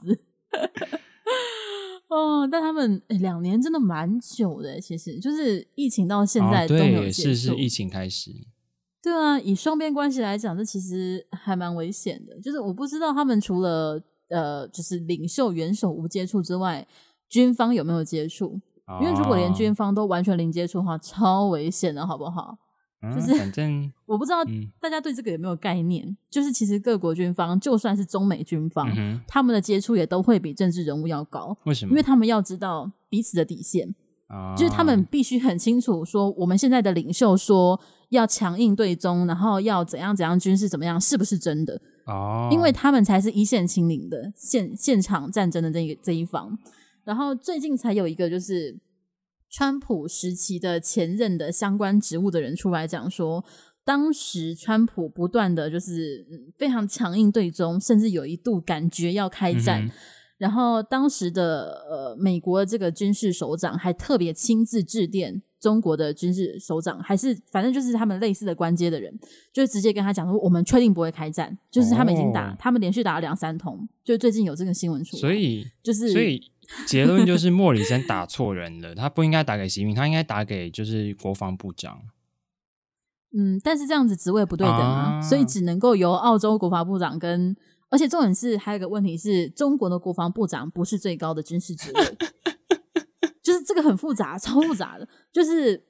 [2.14, 8.32] 哦，但他们两年真的蛮久的，其实就是疫情到现在都没有结束，哦，是是疫情开始。
[9.02, 12.40] 对啊，以双边关系来讲，这其实还蛮危险的。
[12.40, 14.02] 就是我不知道他们除了。
[14.30, 16.88] 呃，就是领袖元首无接触之外，
[17.30, 18.60] 军方有没有接触？
[18.88, 22.58] 哦、因为如果连军方都完全零接触的话，超危险的，好不好？
[23.04, 24.38] 嗯、就是反正 我不知道
[24.80, 26.08] 大家对这个有没有概念。
[26.08, 31.56] 嗯、就是其实各国军方，就算是中美军方，嗯、他们的接触也都会比政治人物要高。
[31.66, 31.92] 为什么？
[31.92, 33.94] 因为他们要知道彼此的底线，
[34.30, 37.80] 哦、就是他们必须很清楚说，我们现在的领袖说
[38.10, 41.82] 要强硬对中，然后要怎样怎样军事怎么样，是不是真的？
[42.06, 46.58] 哦，因为他们才是一线亲临的现现场战争的这个这一方，
[47.04, 48.78] 然后最近才有一个就是
[49.54, 53.46] 川普时期的前任的相关职务的人出来讲说，
[53.86, 56.26] 当时川普不断的就是
[56.58, 59.92] 非常强硬对中，甚至有一度感觉要开战，嗯、
[60.40, 65.44] 然后当时的呃美国这个军事首长还特别亲自致电。
[65.62, 69.18] 中国的军事首长还是反正就是他们类似的官阶的人，
[69.54, 76.52] 就直接跟他讲说，我们确定不会开战，就是他们已经打，哦、他们连续打了两三通，就最近有这个新闻出来，所以就是所以
[76.86, 82.02] 结论就是莫里森打错人了，他不应该打给习近平，他应该打给就是国防部长。
[83.36, 87.56] 嗯，但是这样子职位不对等啊，啊所以只能够由澳洲国防部长跟，
[87.90, 92.04] 而且重点是还有一个问题是中国的国防部长不是最高的军事职位。
[93.44, 95.08] 就是这个很复杂，超复杂的。
[95.32, 95.84] 就是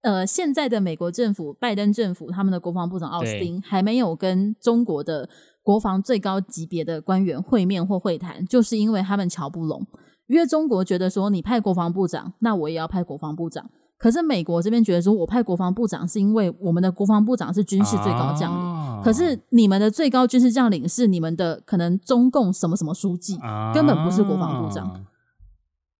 [0.00, 5.28] 呃，现在的美国政府，拜登政府，他们的国防部长奥斯汀还没有跟中国的
[5.62, 9.86] 国防最高级别的官员会面或会谈，就是因为他们瞧不拢。
[10.26, 13.70] 因为中国觉得说，你派国防部长，那我也要派国防部长。
[13.96, 25.04] 可是美国这边觉得说，我派国防部长是因为我们的国防部长是军事最高将领，啊、可是你们的最高军事将领是你们的可能中共什么什么书记，啊、根本不是国防部长。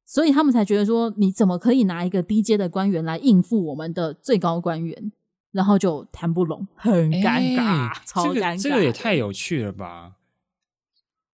[0.07, 5.13] 所以他们才觉得说，你怎么可以拿一个低阶的官员来应付我们的最高官员，
[5.53, 8.75] 然后就谈不拢，很尴尬，欸、超尴尬、这个。
[8.75, 10.13] 这个也太有趣了吧？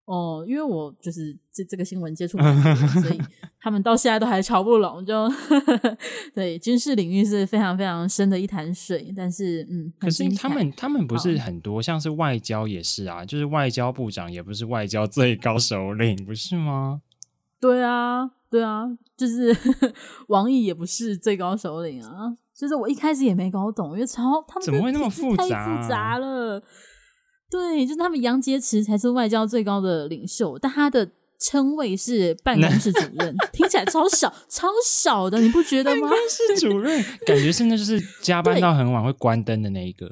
[0.09, 3.21] 哦，因为我就是这这个新闻接触很多，所以
[3.61, 5.29] 他们到现在都还乔不拢，就
[6.33, 9.13] 对军事领域是非常非常深的一潭水。
[9.15, 17.01] 但是，嗯，可是他们他们不是很多，像是外交也是啊，就是外交部长也不是外交最高首领，不是吗？
[17.61, 18.31] 对啊。
[18.51, 18.85] 对啊，
[19.15, 19.55] 就是
[20.29, 22.35] 王毅也不是最高首领啊。
[22.57, 25.45] 就是我一开始也没搞懂，因为超他们怎么会那么复杂？
[25.47, 26.59] 太复杂了。
[27.49, 36.01] 对，就是他们杨洁篪才是外交最高的领袖，但他的称谓是办公室主任， 听起来超小、超小的，你不觉得吗？
[36.01, 40.11] 办公室主任感觉现在就是加班到很晚会关灯的那一个。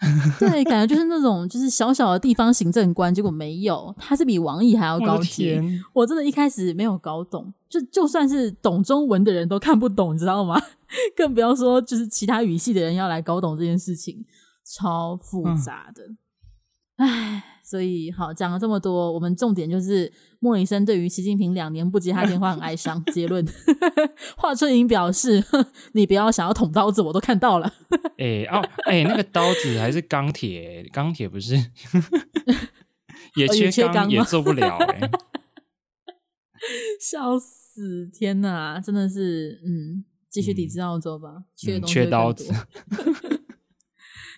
[0.40, 5.54] 对，感觉就是那种就是小小的地方行政官，结果没有，他是比王毅还要高级。
[5.92, 10.58] 我，我真的一开始没有搞懂，就就算是懂中文的人都看不懂，你知道吗？
[11.14, 14.24] 更不要说就是其他语系的人要来搞懂这件事情，
[14.64, 16.04] 超复杂的。
[17.00, 17.42] 唉、嗯。
[17.62, 23.00] 所以好，讲了这么多，我们重点就是莫里森对于习近平两年不接他电话很哀伤。
[23.12, 23.46] 结论，
[24.36, 25.44] 华春莹表示
[25.94, 27.72] ：“你不要想要捅刀子，我都看到了。
[28.16, 31.54] 欸 ”哎哦，哎、欸，那个刀子还是钢铁，钢铁不是
[33.36, 34.76] 也缺钢也做不了
[37.00, 38.08] 笑死！
[38.12, 42.52] 天哪，真的是嗯，继续抵制澳洲吧，缺、嗯、缺刀子。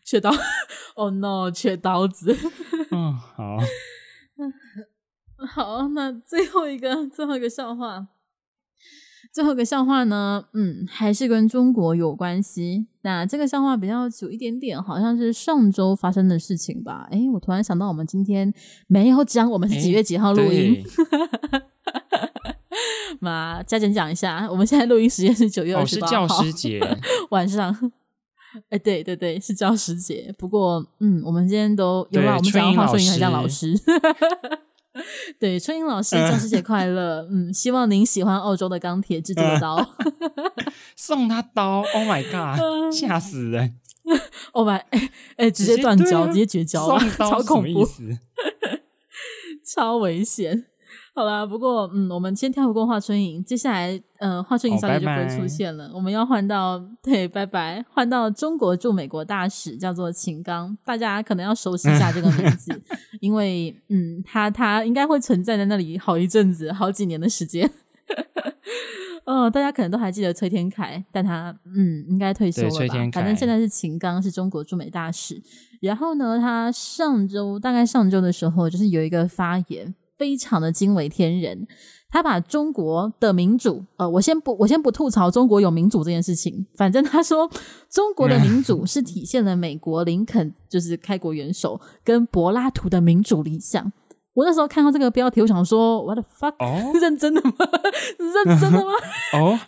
[0.04, 2.36] 缺刀，哦、oh、no，缺刀子。
[2.90, 3.58] 嗯，好。
[5.48, 8.06] 好，那最后一个最后一个笑话，
[9.32, 12.86] 最后一个笑话呢，嗯，还是跟中国有关系。
[13.02, 17.08] 那这个笑话比较久一点点，好像是上周发生的事情吧？
[17.10, 18.52] 哎，我突然想到，我们今天
[18.86, 20.84] 没有讲我们是几月几号录音。
[23.20, 26.98] 妈，加减讲一下，我们现在录音时间是九月二十八号，哦，是教师节
[27.30, 27.92] 晚上。
[28.70, 30.34] 哎，对对对，是教师节。
[30.38, 33.74] 不过，嗯，我们今天都有让我们讲话，春英很像老师。
[35.40, 37.26] 对，春英老师，教师节快乐！
[37.30, 39.94] 嗯，希望您喜欢澳洲的钢铁制作的刀，
[40.96, 41.80] 送他刀。
[41.94, 43.74] Oh my god，吓死人
[44.52, 47.88] ！Oh my，哎哎，直接断交，直接绝交了，超恐怖，
[49.64, 50.66] 超危险。
[51.14, 55.84] 好啦，不过嗯，我们先跳过华春莹，接下来呃，华春莹小姐就不会出现了。
[55.84, 62.80] 哦、拜拜，我们要换到对，拜拜，换到中国驻美国大使叫做秦刚，大家可能要熟悉一下这个名字，
[63.20, 67.70] 因为嗯，他他应该会存在在那里好一阵子，好几年的时间。
[69.24, 72.94] 哦，大家可能都还记得崔天凯，但他嗯，应该退休了吧？
[73.12, 75.40] 反正现在是秦刚，是中国驻美大使。
[75.80, 79.94] 然后呢，他上周大概上周的时候，就是有一个发言。
[80.16, 81.66] 非常的惊为天人，
[82.10, 86.66] 他把中国的民主，呃，我先不，我先不吐槽中国有民主这件事情。
[86.76, 87.50] 反正他说，
[87.90, 93.92] 中国的民主是体现了美国林肯就是开国元首跟柏拉图的民主理想。
[94.34, 96.54] 我那时候看到这个标题，我想说，What the fuck？
[96.64, 97.52] 哦， 认真的吗？
[98.46, 98.92] 认真的吗？
[99.38, 99.58] 哦，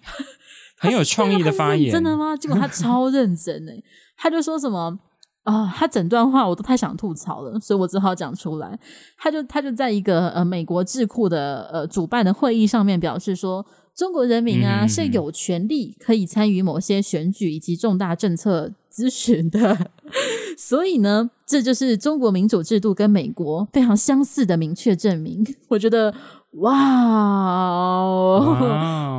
[0.78, 2.34] 很有创意的发言，真的吗？
[2.36, 3.84] 结果他超认真诶，
[4.16, 4.98] 他就说什么？
[5.44, 8.78] 啊、他整段话我都太想吐槽了，所以我只好讲出来。
[9.16, 13.64] 他就他就在一个呃美国智库的呃主办的会议上面表示说，
[13.94, 19.90] 中国人民啊、嗯、是有权利可以参与某些选举以及重大政策咨询的，
[20.58, 25.46] 所以呢，这就是中国民主制度跟美国非常相似的明确证明。
[25.68, 26.12] 我觉得。
[26.58, 28.38] 哇哦！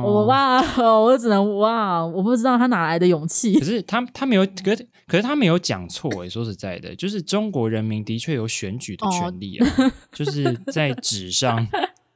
[0.02, 0.58] 我哇，
[0.98, 2.02] 我只能哇！
[2.02, 3.52] 我不知道他哪来的勇气。
[3.58, 6.30] 可是他他没有，可是可是他没有讲错诶。
[6.30, 11.68] 说实在的，就是中国人民的确有选举的权利啊，哦、就是在纸上，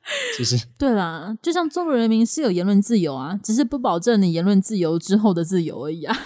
[0.38, 6.16] 就是对啦，就像中国人民是有言论自由啊，只是不保证你言论自由之后的自由而已啊。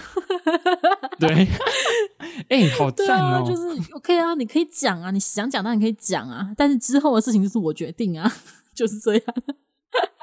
[1.19, 1.29] 对，
[2.49, 3.43] 哎、欸，好赞哦！
[3.43, 8.31] 啊、就是 OK 啊，你可以讲啊，你想讲当然可以讲啊，但是之后的事情就是我决定啊。
[8.75, 9.23] 就是这样，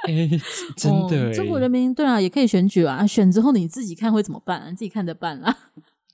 [0.07, 0.40] 哎、欸，
[0.76, 5.57] 真的、哦，中国人民对啊，也可以选举啊，选之后你自己看会怎么办、啊，你自己看着办啦。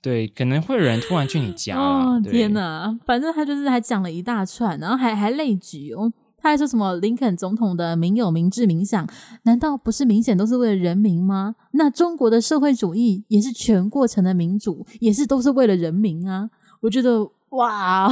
[0.01, 1.77] 对，可能会有人突然去你家。
[1.77, 6.09] 哦，天哪，反正他就是还讲了一大串，然后还还类举哦，
[6.41, 9.07] 他还说什么林肯总统的民有、民治、民享，
[9.43, 11.55] 难道不是明显都是为了人民吗？
[11.71, 16.49] 那中国的社会主义也是全过程的民主，也是都是为了人民啊。
[16.81, 17.31] 我觉得。
[17.49, 18.05] 哇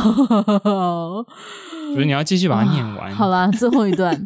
[0.63, 1.23] 哦！
[1.93, 3.13] 所以你要继续把它念完。
[3.13, 4.25] 好啦，最后一段，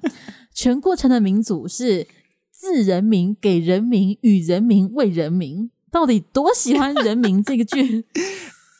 [0.53, 2.07] 全过程的民主是
[2.49, 5.69] 自人民给人民与人民为人民。
[5.91, 8.05] 到底多喜欢人民这个句？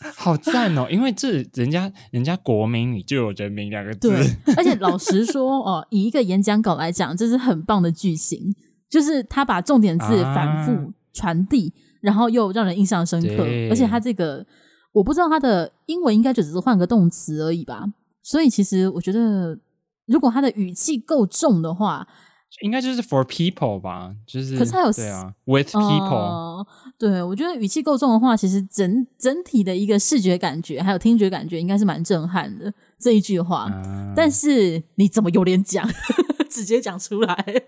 [0.17, 0.87] 好赞哦！
[0.89, 4.09] 因为这人家人家国民你就有人民两个字。
[4.09, 8.53] 对， 而且老实说哦，以一个演讲稿来讲，这是很棒的句型，
[8.89, 14.45] 就是他把重点字反复传递，啊、然后又让人印象深刻，而且他这个。
[14.93, 17.85] 我不知道他的英文应该就只是换个动词而已吧，
[18.21, 19.57] 所以其实我觉得，
[20.05, 22.05] 如果他的语气够重的话，
[22.59, 24.57] 应该就是 for people 吧，就是。
[24.57, 26.67] 可是他有对啊，with people，呃、
[26.99, 33.67] 对，我觉得语气够重的话，其实整整体的一个视觉感觉还有听觉感觉应该是蛮震撼的这一句话。
[33.73, 35.87] 嗯、但是你怎么有脸讲，
[36.49, 37.63] 直接讲出来？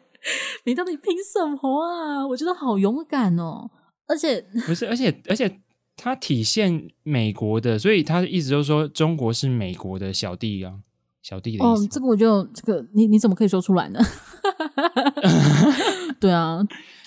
[0.65, 2.27] 你到底凭什么啊？
[2.27, 3.71] 我觉得好勇敢哦，
[4.07, 5.59] 而且不是，而且而且。
[5.95, 10.73] 它体现美国的，所以他的意思就是说，中国是美国的小弟啊，
[11.23, 11.83] 小弟的意思。
[11.83, 13.99] 哦，这个我就这个，你你怎么可以说出来呢？
[16.19, 16.59] 对啊，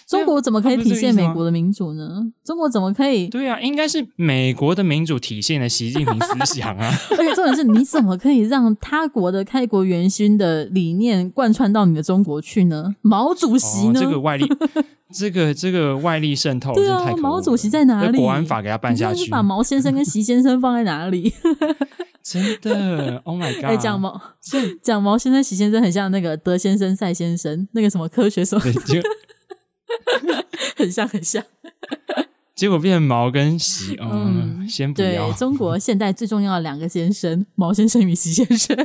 [0.09, 2.23] 中国怎么可以体现美国的民主呢？
[2.45, 3.29] 中国怎么可以？
[3.29, 6.91] 对啊，应该是美国的民主体现了习近平思想啊。
[7.17, 12.95] 而且重点是，你怎么可以让他国的开国元勋的理念贯穿到你的中国去呢？
[13.03, 14.01] 毛主席呢？
[14.01, 14.47] 哦、这个外力。
[15.13, 18.19] 这个这个外力渗透，对啊，毛主席在哪里？
[18.19, 21.33] 国安法给他办下去，是把毛先生跟习先生放在哪里？
[22.29, 23.65] 真的，Oh my God！
[23.71, 24.21] 哎，讲毛，
[24.83, 28.59] 讲 毛先生、习先生很像那个德先生、赛先生，那个什么科学所，
[30.77, 31.41] 很像很像。
[32.57, 35.31] 结果变成毛跟习，嗯，嗯先不要。
[35.31, 38.77] 对，中国现代最重要的两个先生，毛先生与习先生。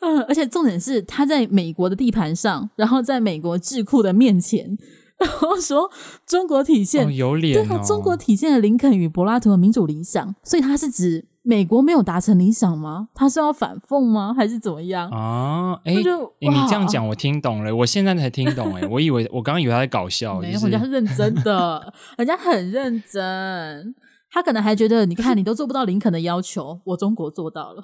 [0.00, 4.78] 嗯，而且重点是他在美国的地盘上，然后在美国智库的面前，
[5.18, 5.90] 然后说
[6.26, 13.08] 中国体现、哦、有脸、哦，对啊，中国体现了林肯与柏拉图的民主理想，所以他是指美国没有达成理想吗？
[13.14, 14.34] 他是要反讽吗？
[14.36, 15.08] 还是怎么样？
[15.10, 23.94] 啊，哎、欸，欸、你这样讲我听懂了，我现在才听懂、欸，哎，我以为我刚刚以为他在搞笑，没有，就是、人家认真的，人家很认真，
[24.30, 27.82] 他可能还觉得，你看你都做不到林肯的要求，我中国做到了。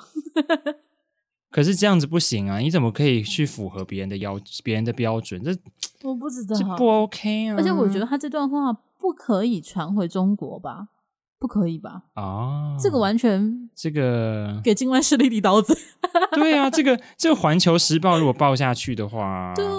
[1.53, 2.59] 可是这样子不行啊！
[2.59, 5.41] 你怎么可以去符合别人的要别人的标准？
[5.45, 5.55] 这
[6.09, 7.57] 我不知道，这不 OK 啊！
[7.59, 10.89] 而且我觉得他这段话不可以传回中国吧？
[11.39, 12.05] 不可以吧？
[12.15, 15.77] 啊，这个完全这个给境外势力递刀子。
[16.35, 19.71] 对啊，这个这个《环球时报》如果报下去的话，对啊，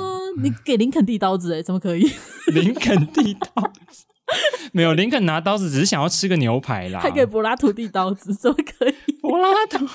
[0.44, 2.06] 你给林肯递刀子哎，怎么可以？
[2.54, 4.06] 林肯递刀子
[4.74, 9.14] 没有，林肯拿刀子只是想要吃个牛排啦，还给柏拉图递刀子，怎么可以？
[9.22, 9.88] 柏拉图。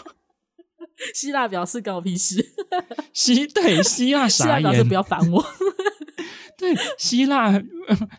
[1.15, 2.45] 希腊表示关我屁事。
[3.13, 5.45] 希对希腊希腊表示不要烦我。
[6.57, 7.53] 对希腊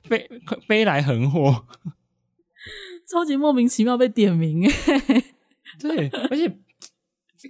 [0.04, 0.30] 飞
[0.68, 1.66] 飞来横祸，
[3.10, 5.24] 超级莫名其妙被点名哎。
[5.80, 6.58] 对，而且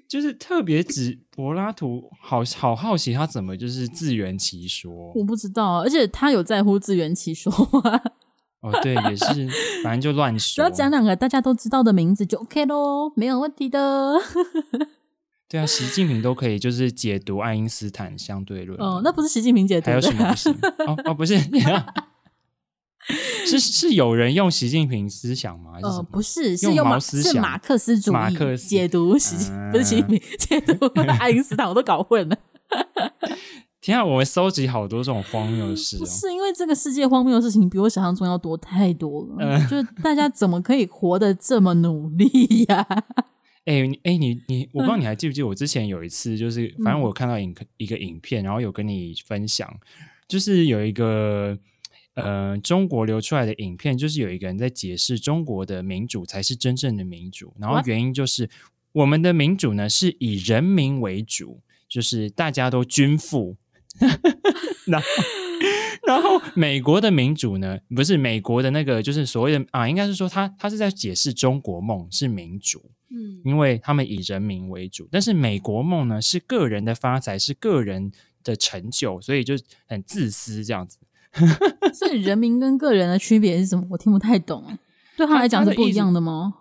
[0.08, 5.12] 就是特别指柏拉图，好好好奇他怎么就是自圆其说。
[5.16, 7.52] 我不知道，而且他有在乎自圆其说
[7.84, 8.02] 吗？
[8.62, 9.48] 哦，对，也是，
[9.84, 10.56] 反正就乱说。
[10.56, 14.20] 只要讲两个大家都知道的名字就 OK 喽，没有问题的。
[15.50, 18.80] 对啊，习近平都可以就是解读爱因斯坦相对论。
[18.80, 20.54] 哦，那不是习近平解读，还有什么不行？
[20.86, 21.40] 哦哦，不是，
[23.48, 25.72] 是是有人用习近平思想吗？
[25.82, 30.86] 哦，不是，是用用毛思想，是马克思主义解读习，嗯、不是习近平解读
[31.20, 32.38] 爱因斯坦，我都搞混了。
[33.82, 36.00] 天啊，我们搜集好多这种荒谬的事哦！
[36.00, 43.04] 不是因为这个世界荒谬的事情比我想象中要多太多了，嗯、就是大家怎么可以活得这么努力呀、啊？
[43.70, 49.80] 哎、欸，哎、欸，你你，我不知道你还记不记得，我之前有一次，就是反正我看到影、嗯、一个影片，然后有跟你分享，
[50.28, 51.56] 就是有一个
[52.16, 58.50] 呃中国流出来的影片，就是有一个人在解释中国的民主才是真正的民主，然后原因就是
[58.92, 63.56] 我们的民主呢是以人民为主，就是大家都均富，
[64.90, 65.08] 然后
[66.08, 72.90] 然后美国的民主呢，不是美国的那个，就是所谓的啊，应该是说他他是在解释中国梦是民主。
[73.12, 78.12] 嗯，因为他们以人民为主，但是美国梦呢是个人的发财，是个人
[78.44, 79.56] 的成就，所以就
[79.88, 80.98] 很自私这样子。
[81.94, 83.86] 所以人民跟个人的区别是什么？
[83.92, 84.78] 我听不太懂。
[85.18, 86.54] 对他来讲是不一样的吗？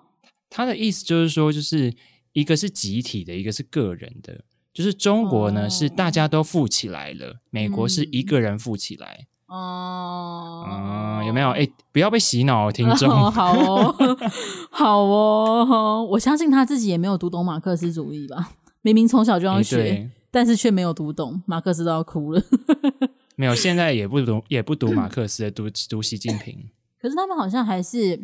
[0.51, 1.95] 他的意思就是说，就是
[2.33, 4.45] 一个是集体的，一个是个人的。
[4.75, 9.28] 就是中国呢、哦、是大家都富起来了，美国是一个人富起来。
[9.49, 11.49] 嗯哦，嗯，有没有？
[11.51, 13.31] 哎、欸，不要被洗脑，听众、哦。
[13.31, 13.95] 好哦，
[14.71, 18.51] 好哦，我相信他自己也没有读懂马克思主义吧？
[18.83, 22.43] 明明从小就要学，欸、但是却没有读懂，马克思都要哭了。
[23.37, 26.71] 没有，现在也不读，也不读马克思，读读习近平。
[27.01, 28.21] 可是他们好像还是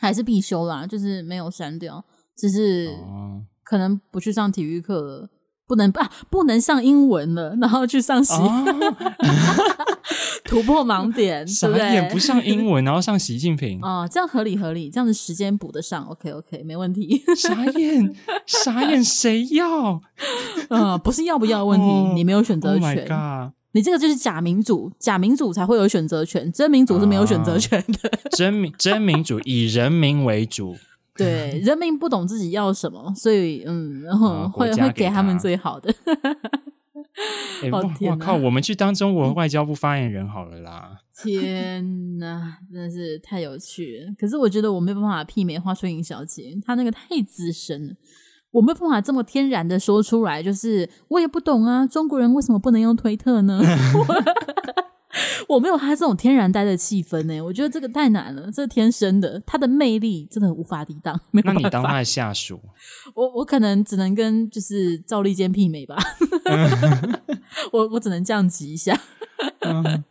[0.00, 2.04] 还是必修啦，就是没有删掉，
[2.36, 2.90] 只是
[3.62, 5.28] 可能不去上体育课了。
[5.72, 8.94] 不能啊，不能上英文了，然后去上习，哦、
[10.44, 11.94] 突破盲点，对不对？
[11.94, 17.24] 也不上英文， 然后上习近平，哦，这样合理合理，这样子时间补得上，OK OK，没问题。
[17.34, 18.14] 傻眼，
[18.46, 19.98] 傻眼，谁要？
[20.68, 23.06] 嗯， 不是要不要的问题，哦、你没有选择权。
[23.08, 28.10] Oh 你这个就是假民主，假民主才会有选择权，真民主是没有选择权的。
[28.10, 30.76] 啊、真民真民主以人民为主。
[31.18, 35.92] 对，人民不懂自己要什么，所以嗯，然后、嗯、会会给他们最好的。
[37.62, 40.98] 欸 我我靠，我们去当中国外交部发言人好了啦！
[41.22, 44.14] 天哪，真的是太有趣了。
[44.18, 47.94] 可是我觉得我没办法媲美华春莹小姐，她那个太资深了，
[48.50, 50.42] 我没办法这么天然的说出来。
[50.42, 53.60] 就是我也不懂啊，中国人为什么不能用推特呢？
[55.48, 61.20] 我没有他这种天然呆的气氛呢，我觉得这个太难了，这是天生的，他的魅力真的无法抵挡。
[61.30, 61.52] 没有。
[61.52, 62.58] 那你当他的下属，
[63.14, 65.96] 我我可能只能跟就是赵立坚媲美吧，
[67.72, 68.98] 我我只能降级一下。
[69.60, 70.04] 嗯、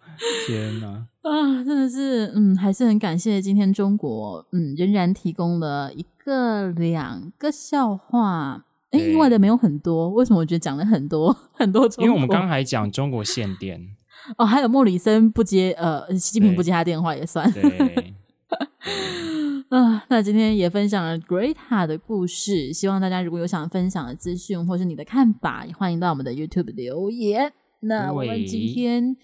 [0.46, 0.88] 天哪
[1.22, 11.90] 啊，真的是嗯，还是很感谢今天中国嗯仍然提供了一个两个笑话，哎，意外的没有很多，为什么我觉得讲了很多很多？
[11.98, 13.96] 因为我们刚才讲中国限电。
[14.38, 17.52] 哦，还有莫里森不接，呃，习近平不接他电话也算。
[17.52, 18.14] 对。
[19.70, 27.54] 啊，那今天也分享了 Greta 的故事，希望大家如果有想分享的资讯或是你的看法，也欢迎到我们的 YouTube 留言。
[27.80, 29.16] 那我们今天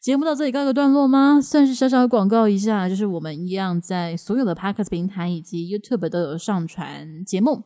[0.00, 1.40] 节目到这里告一个段落吗？
[1.40, 7.62] 算是小小的广告一下，就是我们一样在所有的 Podcast 平台以及 YouTube 都有上传节目。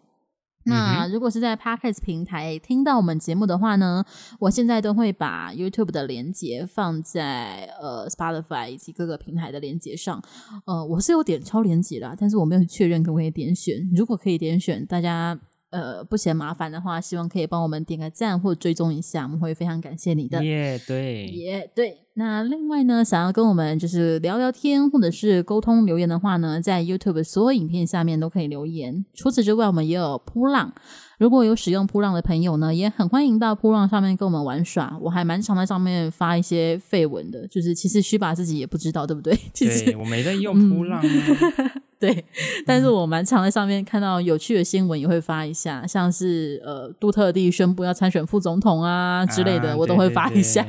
[0.68, 4.04] 那如果是在 Podcast 平台听到我们节目的话呢，
[4.38, 10.22] 我现在都会把 YouTube 的连接放在呃 Spotify 以及各个平台的连接上。
[10.66, 13.88] 呃，我是有点超连接啦，但是我没有确认可不可以点选。
[13.94, 15.38] 如果可以点选，大家。
[15.70, 20.42] 呃，不嫌麻烦的话，希望可以帮我们点个赞或追踪一下，我们会非常感谢你的。
[20.44, 21.98] 耶、yeah，对，耶，对。
[22.14, 29.04] 那另外呢，想要跟我们就是聊聊天或者是沟通留言的话呢，在 YouTube 所有影片下面都可以留言。
[29.14, 30.72] 除此之外，我们也有扑浪，
[31.18, 34.96] 如果有使用扑浪的朋友呢，也很欢迎到扑浪上面跟我们玩耍。
[35.00, 39.36] 我还蛮常在上面发一些废文的，就是其实须把自己也不知道，对不对？
[39.52, 41.04] 其实对，我没在用扑浪、啊。
[41.98, 42.24] 对，
[42.64, 50.62] 但是我蛮常在上面看到有趣的新闻，也会发一下，像是呃，杜特地宣布要参选副总统啊之类的，啊、我都会发一下。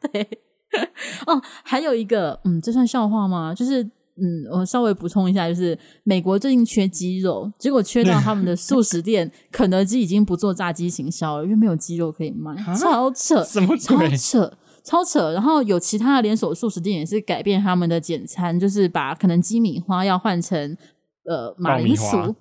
[0.00, 0.24] 对，对，
[0.70, 0.88] 对，
[1.26, 3.52] 哦，还有一个，嗯，这算笑话吗？
[3.52, 3.82] 就是，
[4.20, 14.52] 嗯，我稍微补充一下，就是美国最近缺鸡肉，结果缺到他们的素食店， 肯德基已经不做炸鸡行销了，因为没有鸡肉可以卖，超扯，什么超扯。
[14.84, 20.76] 超扯，然后有其他的连锁素食店也是改变他们的简餐，就是把可能鸡米花要换成
[21.24, 22.32] 呃马铃薯，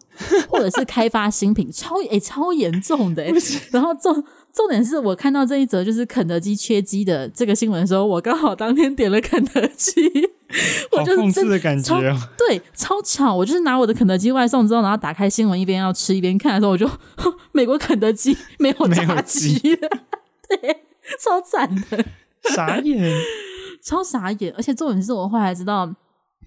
[0.47, 3.33] 或者是开发新品， 超诶、欸、超严重的、欸。
[3.71, 4.13] 然后重
[4.53, 9.91] 重点是我看到这一则就是肯德基缺鸡的这个新闻的时候，我刚好当天点了肯德基，
[10.91, 13.33] 我就是真的感觉、哦， 对，超巧。
[13.35, 16.89] 我就是拿我的肯德基外送之后，然后打开新闻一边要吃一边看的时候，我就
[17.51, 19.89] 美国肯德基 没有炸鸡了，
[20.47, 20.83] 对，
[21.23, 22.05] 超惨的。
[22.53, 23.11] 傻眼，
[23.83, 24.53] 超傻眼！
[24.55, 25.91] 而且重点是我后来知道，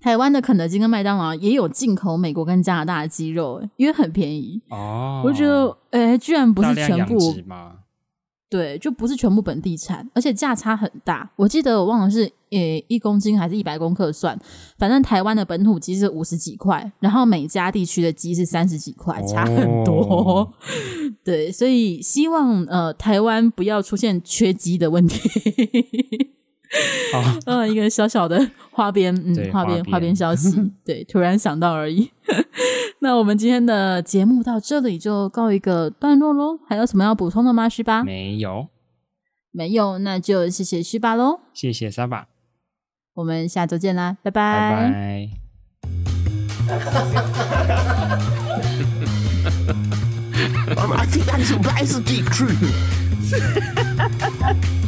[0.01, 5.23] 台湾的肯德基跟麦当劳也有进口美国跟加拿大的鸡肉，因为很便宜哦。
[5.25, 7.19] 我就觉得，哎、欸，居然不是全部。
[8.51, 11.31] 对，就不是全部本地产，而且价差很大。
[11.37, 14.39] 我记得我忘了是呃一公斤还是一百公克算，
[14.79, 20.01] 反正台湾的本土鸡是五十几块，然后每家地区的鸡是三十几块，差很多。
[20.01, 20.53] 哦、
[21.23, 25.29] 对，所以希望呃台湾不要出现缺鸡的问题。
[27.15, 32.11] 啊、哦， 一个小小的花边，嗯，花边花边消息， 对，突然想到而已。
[33.01, 36.59] 那我们今天的节目到这里就告一个段落喽。
[36.69, 37.69] 还有什么要补充的吗？
[37.69, 38.03] 须巴？
[38.05, 38.69] 没有，
[39.53, 41.41] 没有，那就谢谢须巴喽。
[41.55, 42.27] 谢谢沙巴，
[43.15, 44.71] 我们下周见啦，拜拜。
[44.71, 45.29] 拜
[54.59, 54.88] 拜。